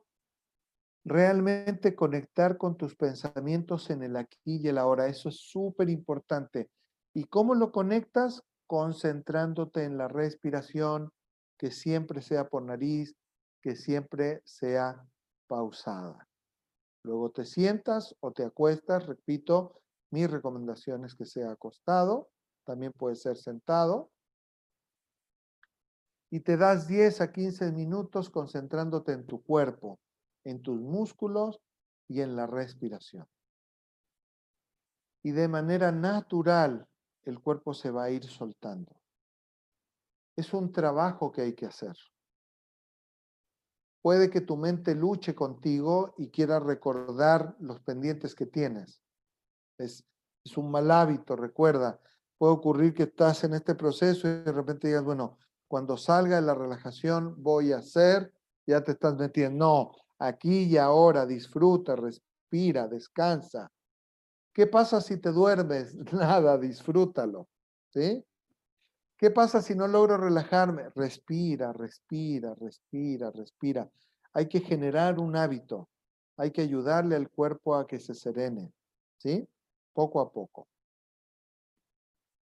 realmente 1.06 1.96
conectar 1.96 2.58
con 2.58 2.76
tus 2.76 2.96
pensamientos 2.96 3.92
en 3.92 4.02
el 4.02 4.16
aquí 4.16 4.40
y 4.58 4.68
el 4.68 4.80
ahora. 4.80 5.06
Eso 5.06 5.30
es 5.30 5.36
súper 5.40 5.92
importante. 5.92 6.72
¿Y 7.14 7.26
cómo 7.26 7.54
lo 7.54 7.72
conectas? 7.72 8.42
Concentrándote 8.66 9.84
en 9.84 9.96
la 9.96 10.08
respiración, 10.08 11.12
que 11.60 11.70
siempre 11.70 12.24
sea 12.24 12.50
por 12.50 12.64
nariz, 12.64 13.16
que 13.62 13.76
siempre 13.76 14.42
sea 14.44 15.06
pausada. 15.46 16.28
Luego 17.04 17.30
te 17.30 17.46
sientas 17.46 18.16
o 18.22 18.32
te 18.32 18.44
acuestas, 18.44 19.06
repito, 19.06 19.84
mi 20.10 20.26
recomendación 20.26 21.06
es 21.06 21.14
que 21.14 21.26
sea 21.26 21.52
acostado, 21.52 22.32
también 22.66 22.92
puede 22.92 23.16
ser 23.16 23.38
sentado. 23.38 24.10
Y 26.32 26.42
te 26.42 26.58
das 26.58 26.88
10 26.88 27.22
a 27.22 27.32
15 27.32 27.72
minutos 27.72 28.30
concentrándote 28.30 29.14
en 29.14 29.26
tu 29.26 29.42
cuerpo, 29.42 30.00
en 30.44 30.62
tus 30.62 30.80
músculos 30.80 31.60
y 32.08 32.22
en 32.22 32.36
la 32.36 32.46
respiración. 32.46 33.28
Y 35.24 35.32
de 35.32 35.48
manera 35.48 35.92
natural 35.92 36.88
el 37.24 37.40
cuerpo 37.40 37.74
se 37.74 37.92
va 37.92 38.06
a 38.06 38.10
ir 38.10 38.24
soltando. 38.26 39.00
Es 40.36 40.54
un 40.54 40.72
trabajo 40.72 41.32
que 41.32 41.42
hay 41.42 41.54
que 41.54 41.66
hacer. 41.66 41.96
Puede 44.02 44.30
que 44.30 44.42
tu 44.42 44.56
mente 44.56 44.96
luche 44.96 45.36
contigo 45.36 46.14
y 46.18 46.30
quiera 46.30 46.60
recordar 46.60 47.56
los 47.60 47.82
pendientes 47.82 48.34
que 48.34 48.46
tienes. 48.46 49.02
Es, 49.78 50.06
es 50.46 50.58
un 50.58 50.72
mal 50.72 50.90
hábito, 50.90 51.36
recuerda. 51.36 52.00
Puede 52.38 52.54
ocurrir 52.54 52.94
que 52.94 53.04
estás 53.04 53.44
en 53.44 53.54
este 53.54 53.76
proceso 53.76 54.28
y 54.28 54.42
de 54.42 54.52
repente 54.54 54.88
digas, 54.88 55.04
bueno, 55.04 55.38
cuando 55.70 55.98
salga 55.98 56.38
de 56.38 56.42
la 56.42 56.56
relajación 56.56 57.36
voy 57.38 57.72
a 57.72 57.78
hacer, 57.78 58.34
ya 58.66 58.84
te 58.84 58.94
estás 58.94 59.16
metiendo. 59.16 59.66
No, 59.66 59.92
aquí 60.18 60.64
y 60.64 60.78
ahora, 60.78 61.28
disfruta, 61.28 61.96
respira, 61.96 62.88
descansa. 62.88 63.72
¿Qué 64.52 64.66
pasa 64.66 65.00
si 65.00 65.18
te 65.18 65.30
duermes? 65.32 65.96
Nada, 66.12 66.58
disfrútalo. 66.58 67.48
¿Sí? 67.94 68.26
¿Qué 69.16 69.30
pasa 69.30 69.62
si 69.62 69.76
no 69.76 69.88
logro 69.88 70.18
relajarme? 70.18 70.90
Respira, 70.96 71.72
respira, 71.72 72.56
respira, 72.56 73.30
respira. 73.30 73.90
Hay 74.34 74.48
que 74.50 74.62
generar 74.62 75.20
un 75.20 75.36
hábito. 75.36 75.88
Hay 76.38 76.50
que 76.50 76.62
ayudarle 76.62 77.16
al 77.16 77.30
cuerpo 77.30 77.76
a 77.76 77.86
que 77.86 78.00
se 78.00 78.16
serene. 78.16 78.74
¿Sí? 79.20 79.48
Poco 79.94 80.20
a 80.20 80.32
poco. 80.32 80.68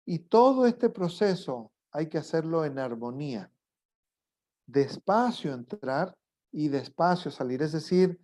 Y 0.06 0.20
todo 0.20 0.68
este 0.68 0.92
proceso 0.92 1.72
hay 1.96 2.08
que 2.08 2.18
hacerlo 2.18 2.66
en 2.66 2.80
armonía. 2.80 3.52
Despacio 4.66 5.54
entrar 5.54 6.16
y 6.52 6.68
despacio 6.68 7.32
salir. 7.32 7.62
Es 7.62 7.72
decir, 7.72 8.20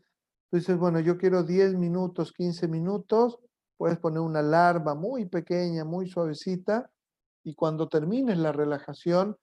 tú 0.50 0.58
dices, 0.58 0.78
bueno, 0.78 1.00
yo 1.00 1.18
quiero 1.18 1.44
10 1.44 1.76
minutos, 1.76 2.34
15 2.34 2.68
minutos, 2.68 3.40
puedes 3.78 3.98
poner 3.98 4.20
una 4.20 4.40
alarma 4.40 4.96
muy 4.96 5.26
pequeña, 5.26 5.86
muy 5.86 6.08
suavecita, 6.08 6.92
y 7.44 7.56
cuando 7.56 7.88
termines 7.88 8.38
la 8.38 8.52
relajación, 8.52 9.38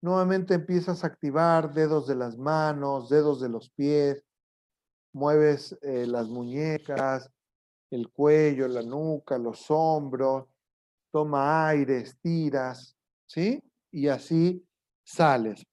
Nuevamente 0.00 0.54
empiezas 0.54 1.02
a 1.02 1.08
activar 1.08 1.74
dedos 1.74 2.06
de 2.06 2.14
las 2.14 2.38
manos, 2.38 3.08
dedos 3.08 3.40
de 3.40 3.48
los 3.48 3.68
pies, 3.70 4.22
mueves 5.12 5.76
eh, 5.82 6.06
las 6.06 6.28
muñecas, 6.28 7.28
el 7.90 8.08
cuello, 8.10 8.68
la 8.68 8.82
nuca, 8.82 9.38
los 9.38 9.68
hombros, 9.70 10.46
toma 11.10 11.66
aire, 11.68 11.98
estiras, 11.98 12.96
¿sí? 13.26 13.60
Y 13.90 14.08
así 14.08 14.66
sales. 15.04 15.64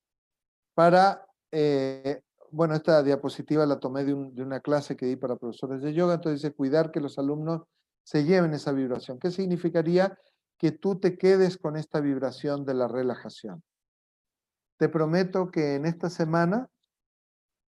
Para, 0.73 1.25
eh, 1.51 2.21
bueno, 2.51 2.75
esta 2.75 3.04
diapositiva 3.04 3.65
la 3.65 3.80
tomé 3.80 4.04
de, 4.04 4.13
de, 4.13 4.43
una 4.43 4.60
clase 4.60 4.95
que 4.95 5.06
di 5.06 5.15
para 5.15 5.36
profesores 5.36 5.82
de 5.82 5.93
yoga, 5.93 6.15
entonces 6.15 6.41
dice 6.41 6.56
cuidar 6.56 6.91
que 6.91 7.01
los 7.01 7.17
alumnos 7.17 7.63
se 8.04 8.23
lleven 8.23 8.54
esa 8.54 8.71
vibración. 8.71 9.19
¿Qué 9.19 9.32
significaría? 9.32 10.17
Que 10.58 10.71
tú 10.71 10.99
te 10.99 11.17
quedes 11.17 11.58
con 11.58 11.75
esta 11.75 11.99
vibración 11.99 12.65
de 12.65 12.73
la 12.73 12.88
relajación. 12.88 13.63
Te 14.78 14.89
prometo 14.89 15.51
que 15.51 15.75
en 15.75 15.86
esta 15.86 16.10
semana, 16.10 16.69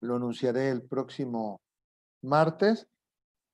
lo 0.02 0.15
anunciaré 0.15 0.69
el 0.69 0.82
próximo 0.84 1.62
martes, 2.21 2.88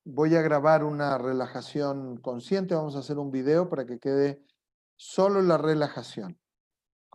voy 0.03 0.35
a 0.35 0.41
grabar 0.41 0.83
una 0.83 1.17
relajación 1.17 2.17
consciente, 2.17 2.75
vamos 2.75 2.95
a 2.95 2.99
hacer 2.99 3.17
un 3.17 3.31
video 3.31 3.69
para 3.69 3.85
que 3.85 3.99
quede 3.99 4.43
solo 4.95 5.41
la 5.41 5.57
relajación. 5.57 6.39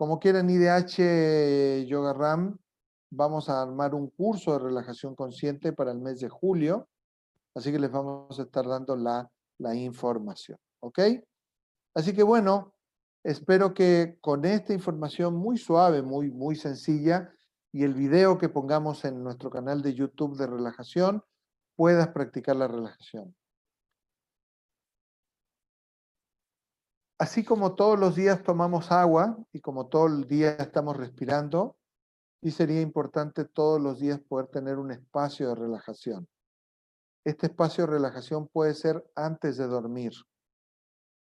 Como 0.01 0.19
quieran 0.19 0.49
IDH 0.49 1.85
Yoga 1.85 2.13
Ram, 2.13 2.57
vamos 3.11 3.49
a 3.49 3.61
armar 3.61 3.93
un 3.93 4.09
curso 4.09 4.53
de 4.53 4.57
relajación 4.57 5.13
consciente 5.13 5.73
para 5.73 5.91
el 5.91 5.99
mes 5.99 6.19
de 6.21 6.27
julio, 6.27 6.89
así 7.53 7.71
que 7.71 7.77
les 7.77 7.91
vamos 7.91 8.39
a 8.39 8.41
estar 8.41 8.67
dando 8.67 8.95
la, 8.95 9.29
la 9.59 9.75
información, 9.75 10.57
¿ok? 10.79 10.99
Así 11.93 12.15
que 12.15 12.23
bueno, 12.23 12.73
Espero 13.23 13.75
que 13.75 14.17
con 14.19 14.43
esta 14.45 14.73
información 14.73 15.35
muy 15.35 15.55
suave, 15.59 16.01
muy, 16.01 16.31
muy 16.31 16.55
sencilla, 16.55 17.31
y 17.71 17.83
el 17.83 17.93
video 17.93 18.39
que 18.39 18.49
pongamos 18.49 19.05
en 19.05 19.23
nuestro 19.23 19.51
canal 19.51 19.83
de 19.83 19.93
YouTube 19.93 20.35
de 20.35 20.47
relajación, 20.47 21.23
puedas 21.75 22.07
practicar 22.07 22.55
la 22.55 22.67
relajación. 22.67 23.35
Así 27.21 27.43
como 27.43 27.75
todos 27.75 27.99
los 27.99 28.15
días 28.15 28.41
tomamos 28.41 28.91
agua 28.91 29.37
y 29.53 29.61
como 29.61 29.85
todo 29.85 30.07
el 30.07 30.27
día 30.27 30.53
estamos 30.53 30.97
respirando, 30.97 31.77
y 32.41 32.49
sería 32.49 32.81
importante 32.81 33.45
todos 33.45 33.79
los 33.79 33.99
días 33.99 34.19
poder 34.27 34.47
tener 34.47 34.79
un 34.79 34.89
espacio 34.89 35.49
de 35.49 35.53
relajación. 35.53 36.27
Este 37.23 37.45
espacio 37.45 37.85
de 37.85 37.91
relajación 37.91 38.47
puede 38.47 38.73
ser 38.73 39.05
antes 39.15 39.57
de 39.57 39.67
dormir. 39.67 40.13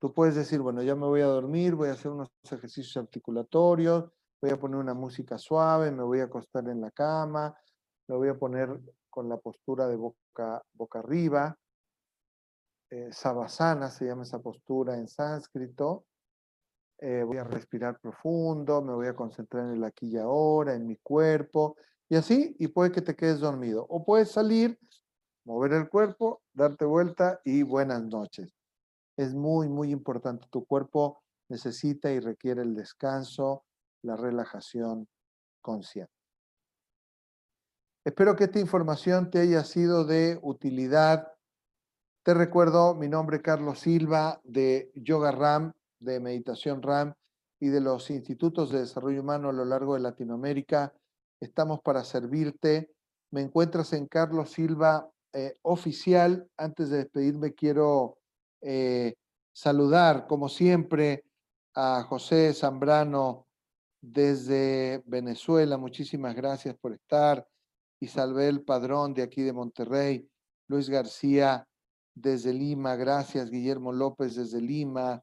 Tú 0.00 0.12
puedes 0.12 0.34
decir, 0.34 0.60
bueno, 0.60 0.82
ya 0.82 0.96
me 0.96 1.06
voy 1.06 1.20
a 1.20 1.26
dormir, 1.26 1.76
voy 1.76 1.90
a 1.90 1.92
hacer 1.92 2.10
unos 2.10 2.28
ejercicios 2.42 2.96
articulatorios, 2.96 4.10
voy 4.42 4.50
a 4.50 4.58
poner 4.58 4.78
una 4.78 4.94
música 4.94 5.38
suave, 5.38 5.92
me 5.92 6.02
voy 6.02 6.18
a 6.18 6.24
acostar 6.24 6.68
en 6.68 6.80
la 6.80 6.90
cama, 6.90 7.56
me 8.08 8.16
voy 8.16 8.30
a 8.30 8.34
poner 8.36 8.80
con 9.08 9.28
la 9.28 9.36
postura 9.36 9.86
de 9.86 9.94
boca, 9.94 10.60
boca 10.72 10.98
arriba. 10.98 11.56
Eh, 12.90 13.12
Savasana 13.12 13.90
se 13.90 14.06
llama 14.06 14.22
esa 14.22 14.40
postura 14.40 14.96
en 14.96 15.08
sánscrito. 15.08 16.06
Eh, 16.98 17.22
voy 17.24 17.38
a 17.38 17.44
respirar 17.44 17.98
profundo, 18.00 18.82
me 18.82 18.94
voy 18.94 19.08
a 19.08 19.16
concentrar 19.16 19.66
en 19.66 19.72
el 19.72 19.84
aquí 19.84 20.08
y 20.08 20.16
ahora, 20.16 20.74
en 20.74 20.86
mi 20.86 20.96
cuerpo, 20.96 21.76
y 22.08 22.16
así, 22.16 22.54
y 22.58 22.68
puede 22.68 22.92
que 22.92 23.02
te 23.02 23.16
quedes 23.16 23.40
dormido. 23.40 23.84
O 23.88 24.04
puedes 24.04 24.30
salir, 24.30 24.78
mover 25.44 25.72
el 25.72 25.88
cuerpo, 25.88 26.42
darte 26.52 26.84
vuelta 26.84 27.40
y 27.44 27.62
buenas 27.62 28.02
noches 28.04 28.54
es 29.16 29.34
muy, 29.34 29.68
muy 29.68 29.90
importante. 29.90 30.46
Tu 30.50 30.64
cuerpo 30.64 31.22
necesita 31.48 32.10
y 32.10 32.20
requiere 32.20 32.62
el 32.62 32.74
descanso, 32.74 33.64
la 34.02 34.16
relajación 34.16 35.08
consciente. 35.60 36.12
Espero 38.04 38.36
que 38.36 38.44
esta 38.44 38.58
información 38.58 39.30
te 39.30 39.40
haya 39.40 39.64
sido 39.64 40.04
de 40.04 40.38
utilidad. 40.42 41.32
Te 42.24 42.32
recuerdo, 42.32 42.94
mi 42.94 43.06
nombre 43.06 43.36
es 43.36 43.42
Carlos 43.42 43.80
Silva 43.80 44.40
de 44.44 44.90
Yoga 44.94 45.30
Ram, 45.30 45.74
de 45.98 46.20
Meditación 46.20 46.80
Ram 46.80 47.12
y 47.60 47.68
de 47.68 47.82
los 47.82 48.08
Institutos 48.08 48.70
de 48.70 48.78
Desarrollo 48.78 49.20
Humano 49.20 49.50
a 49.50 49.52
lo 49.52 49.66
largo 49.66 49.92
de 49.92 50.00
Latinoamérica. 50.00 50.94
Estamos 51.38 51.82
para 51.82 52.02
servirte. 52.02 52.90
Me 53.30 53.42
encuentras 53.42 53.92
en 53.92 54.06
Carlos 54.06 54.52
Silva 54.52 55.06
eh, 55.34 55.58
Oficial. 55.60 56.48
Antes 56.56 56.88
de 56.88 56.96
despedirme, 56.96 57.52
quiero 57.52 58.16
eh, 58.62 59.16
saludar, 59.52 60.26
como 60.26 60.48
siempre, 60.48 61.26
a 61.74 62.04
José 62.08 62.54
Zambrano 62.54 63.46
desde 64.00 65.02
Venezuela. 65.04 65.76
Muchísimas 65.76 66.34
gracias 66.34 66.74
por 66.80 66.94
estar. 66.94 67.46
Isabel 68.00 68.62
Padrón 68.62 69.12
de 69.12 69.24
aquí 69.24 69.42
de 69.42 69.52
Monterrey. 69.52 70.26
Luis 70.68 70.88
García 70.88 71.68
desde 72.14 72.52
Lima. 72.52 72.96
Gracias. 72.96 73.50
Guillermo 73.50 73.92
López 73.92 74.36
desde 74.36 74.60
Lima. 74.60 75.22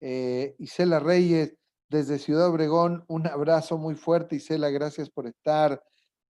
Eh, 0.00 0.54
Isela 0.58 0.98
Reyes 0.98 1.56
desde 1.88 2.18
Ciudad 2.18 2.48
Obregón. 2.48 3.04
Un 3.08 3.26
abrazo 3.26 3.78
muy 3.78 3.94
fuerte, 3.94 4.36
Isela. 4.36 4.70
Gracias 4.70 5.10
por 5.10 5.26
estar. 5.26 5.82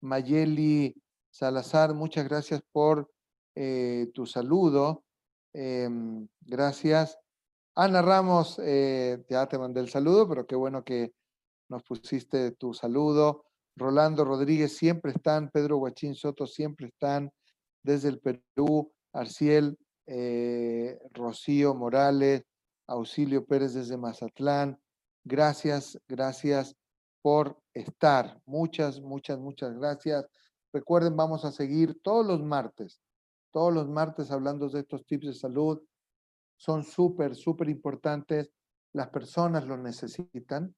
Mayeli 0.01 0.95
Salazar, 1.31 1.95
muchas 1.95 2.27
gracias 2.29 2.63
por 2.73 3.11
eh, 3.55 4.11
tu 4.15 4.27
saludo. 4.27 5.05
Em, 5.53 6.27
gracias. 6.41 7.19
Ana 7.75 8.01
Ramos, 8.01 8.59
eh, 8.63 9.25
ya 9.29 9.47
te 9.47 9.59
mandé 9.59 9.81
el 9.81 9.89
saludo, 9.89 10.29
pero 10.29 10.47
qué 10.47 10.57
bueno 10.57 10.83
que 10.83 11.13
nos 11.69 11.83
pusiste 11.83 12.53
tu 12.53 12.73
saludo. 12.73 13.45
Rolando 13.77 14.25
Rodríguez, 14.25 14.77
siempre 14.77 15.13
están. 15.13 15.51
Pedro 15.51 15.77
Guachín 15.77 16.15
Soto, 16.15 16.47
siempre 16.47 16.89
están. 16.89 17.31
Desde 17.83 18.09
el 18.09 18.21
Perú, 18.21 18.93
Arciel, 19.13 19.79
eh, 20.07 20.99
Rocío 21.13 21.75
Morales, 21.75 22.45
Auxilio 22.87 23.45
Pérez 23.45 23.75
desde 23.75 23.97
Mazatlán. 23.97 24.79
Gracias, 25.25 25.99
gracias 26.09 26.77
por 27.23 27.59
estar. 27.75 28.41
Muchas, 28.47 29.01
muchas, 29.01 29.39
muchas 29.39 29.75
gracias. 29.75 30.27
Recuerden, 30.73 31.17
vamos 31.17 31.45
a 31.45 31.53
seguir 31.53 32.01
todos 32.03 32.27
los 32.27 32.43
martes 32.43 33.01
todos 33.57 33.73
los 33.73 33.89
martes 33.89 34.31
hablando 34.31 34.69
de 34.69 34.81
estos 34.81 35.07
tips 35.07 35.29
de 35.29 35.33
salud. 35.33 35.83
Son 36.59 36.85
súper, 36.85 37.35
súper 37.35 37.71
importantes. 37.71 38.51
Las 38.93 39.09
personas 39.09 39.67
los 39.67 39.79
necesitan. 39.79 40.77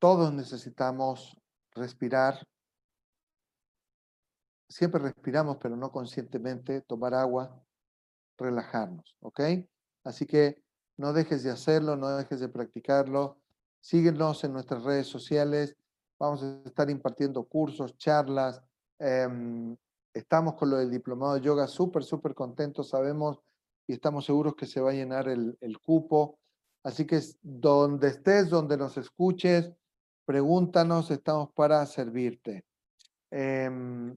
Todos 0.00 0.32
necesitamos 0.32 1.38
respirar. 1.70 2.44
Siempre 4.68 5.00
respiramos, 5.00 5.56
pero 5.58 5.76
no 5.76 5.90
conscientemente. 5.90 6.82
Tomar 6.82 7.14
agua, 7.14 7.62
relajarnos, 8.36 9.16
¿ok? 9.20 9.40
Así 10.04 10.26
que 10.26 10.62
no 10.96 11.12
dejes 11.12 11.42
de 11.42 11.50
hacerlo, 11.50 11.96
no 11.96 12.08
dejes 12.16 12.40
de 12.40 12.48
practicarlo. 12.48 13.38
Síguenos 13.80 14.44
en 14.44 14.52
nuestras 14.52 14.82
redes 14.84 15.06
sociales. 15.06 15.76
Vamos 16.18 16.42
a 16.42 16.62
estar 16.64 16.90
impartiendo 16.90 17.44
cursos, 17.44 17.96
charlas, 17.96 18.62
em, 18.98 19.76
Estamos 20.18 20.54
con 20.54 20.70
lo 20.70 20.78
del 20.78 20.90
diplomado 20.90 21.34
de 21.34 21.42
yoga 21.42 21.68
súper, 21.68 22.02
súper 22.02 22.34
contentos, 22.34 22.88
sabemos 22.88 23.40
y 23.86 23.92
estamos 23.92 24.24
seguros 24.24 24.56
que 24.56 24.66
se 24.66 24.80
va 24.80 24.90
a 24.90 24.94
llenar 24.94 25.28
el, 25.28 25.78
cupo. 25.80 26.40
Así 26.82 27.06
que 27.06 27.20
donde 27.40 28.08
estés, 28.08 28.50
donde 28.50 28.76
nos 28.76 28.96
escuches, 28.96 29.70
pregúntanos, 30.24 31.12
estamos 31.12 31.52
para 31.52 31.86
servirte. 31.86 32.64
Em, 33.30 34.16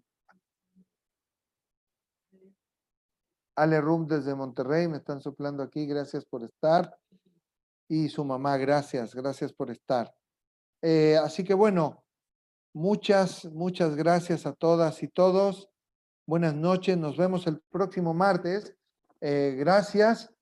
Ale 3.62 3.80
Rum 3.80 4.08
desde 4.08 4.34
Monterrey, 4.34 4.88
me 4.88 4.98
están 4.98 5.22
soplando 5.22 5.62
aquí, 5.62 5.86
gracias 5.86 6.26
por 6.26 6.42
estar. 6.42 6.98
Y 7.88 8.10
su 8.10 8.26
mamá, 8.26 8.58
gracias, 8.58 9.14
gracias 9.14 9.54
por 9.54 9.70
estar. 9.70 10.12
Eh, 10.82 11.16
así 11.18 11.44
que 11.44 11.54
bueno, 11.54 12.04
muchas, 12.74 13.46
muchas 13.46 13.96
gracias 13.96 14.48
a 14.48 14.54
todas 14.54 15.04
y 15.04 15.10
todos. 15.10 15.70
Buenas 16.26 16.56
noches, 16.56 16.98
nos 16.98 17.18
vemos 17.18 17.46
el 17.46 17.62
próximo 17.70 18.16
martes. 18.16 18.76
Eh, 19.20 19.56
gracias. 19.60 20.34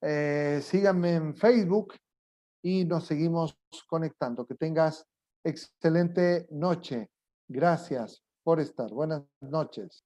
Eh, 0.00 0.60
síganme 0.62 1.16
en 1.16 1.36
Facebook 1.36 1.92
y 2.62 2.86
nos 2.86 3.06
seguimos 3.06 3.54
conectando. 3.86 4.46
Que 4.46 4.54
tengas 4.54 5.06
excelente 5.44 6.48
noche. 6.50 7.10
Gracias 7.48 8.22
por 8.42 8.60
estar. 8.60 8.88
Buenas 8.90 9.24
noches. 9.42 10.02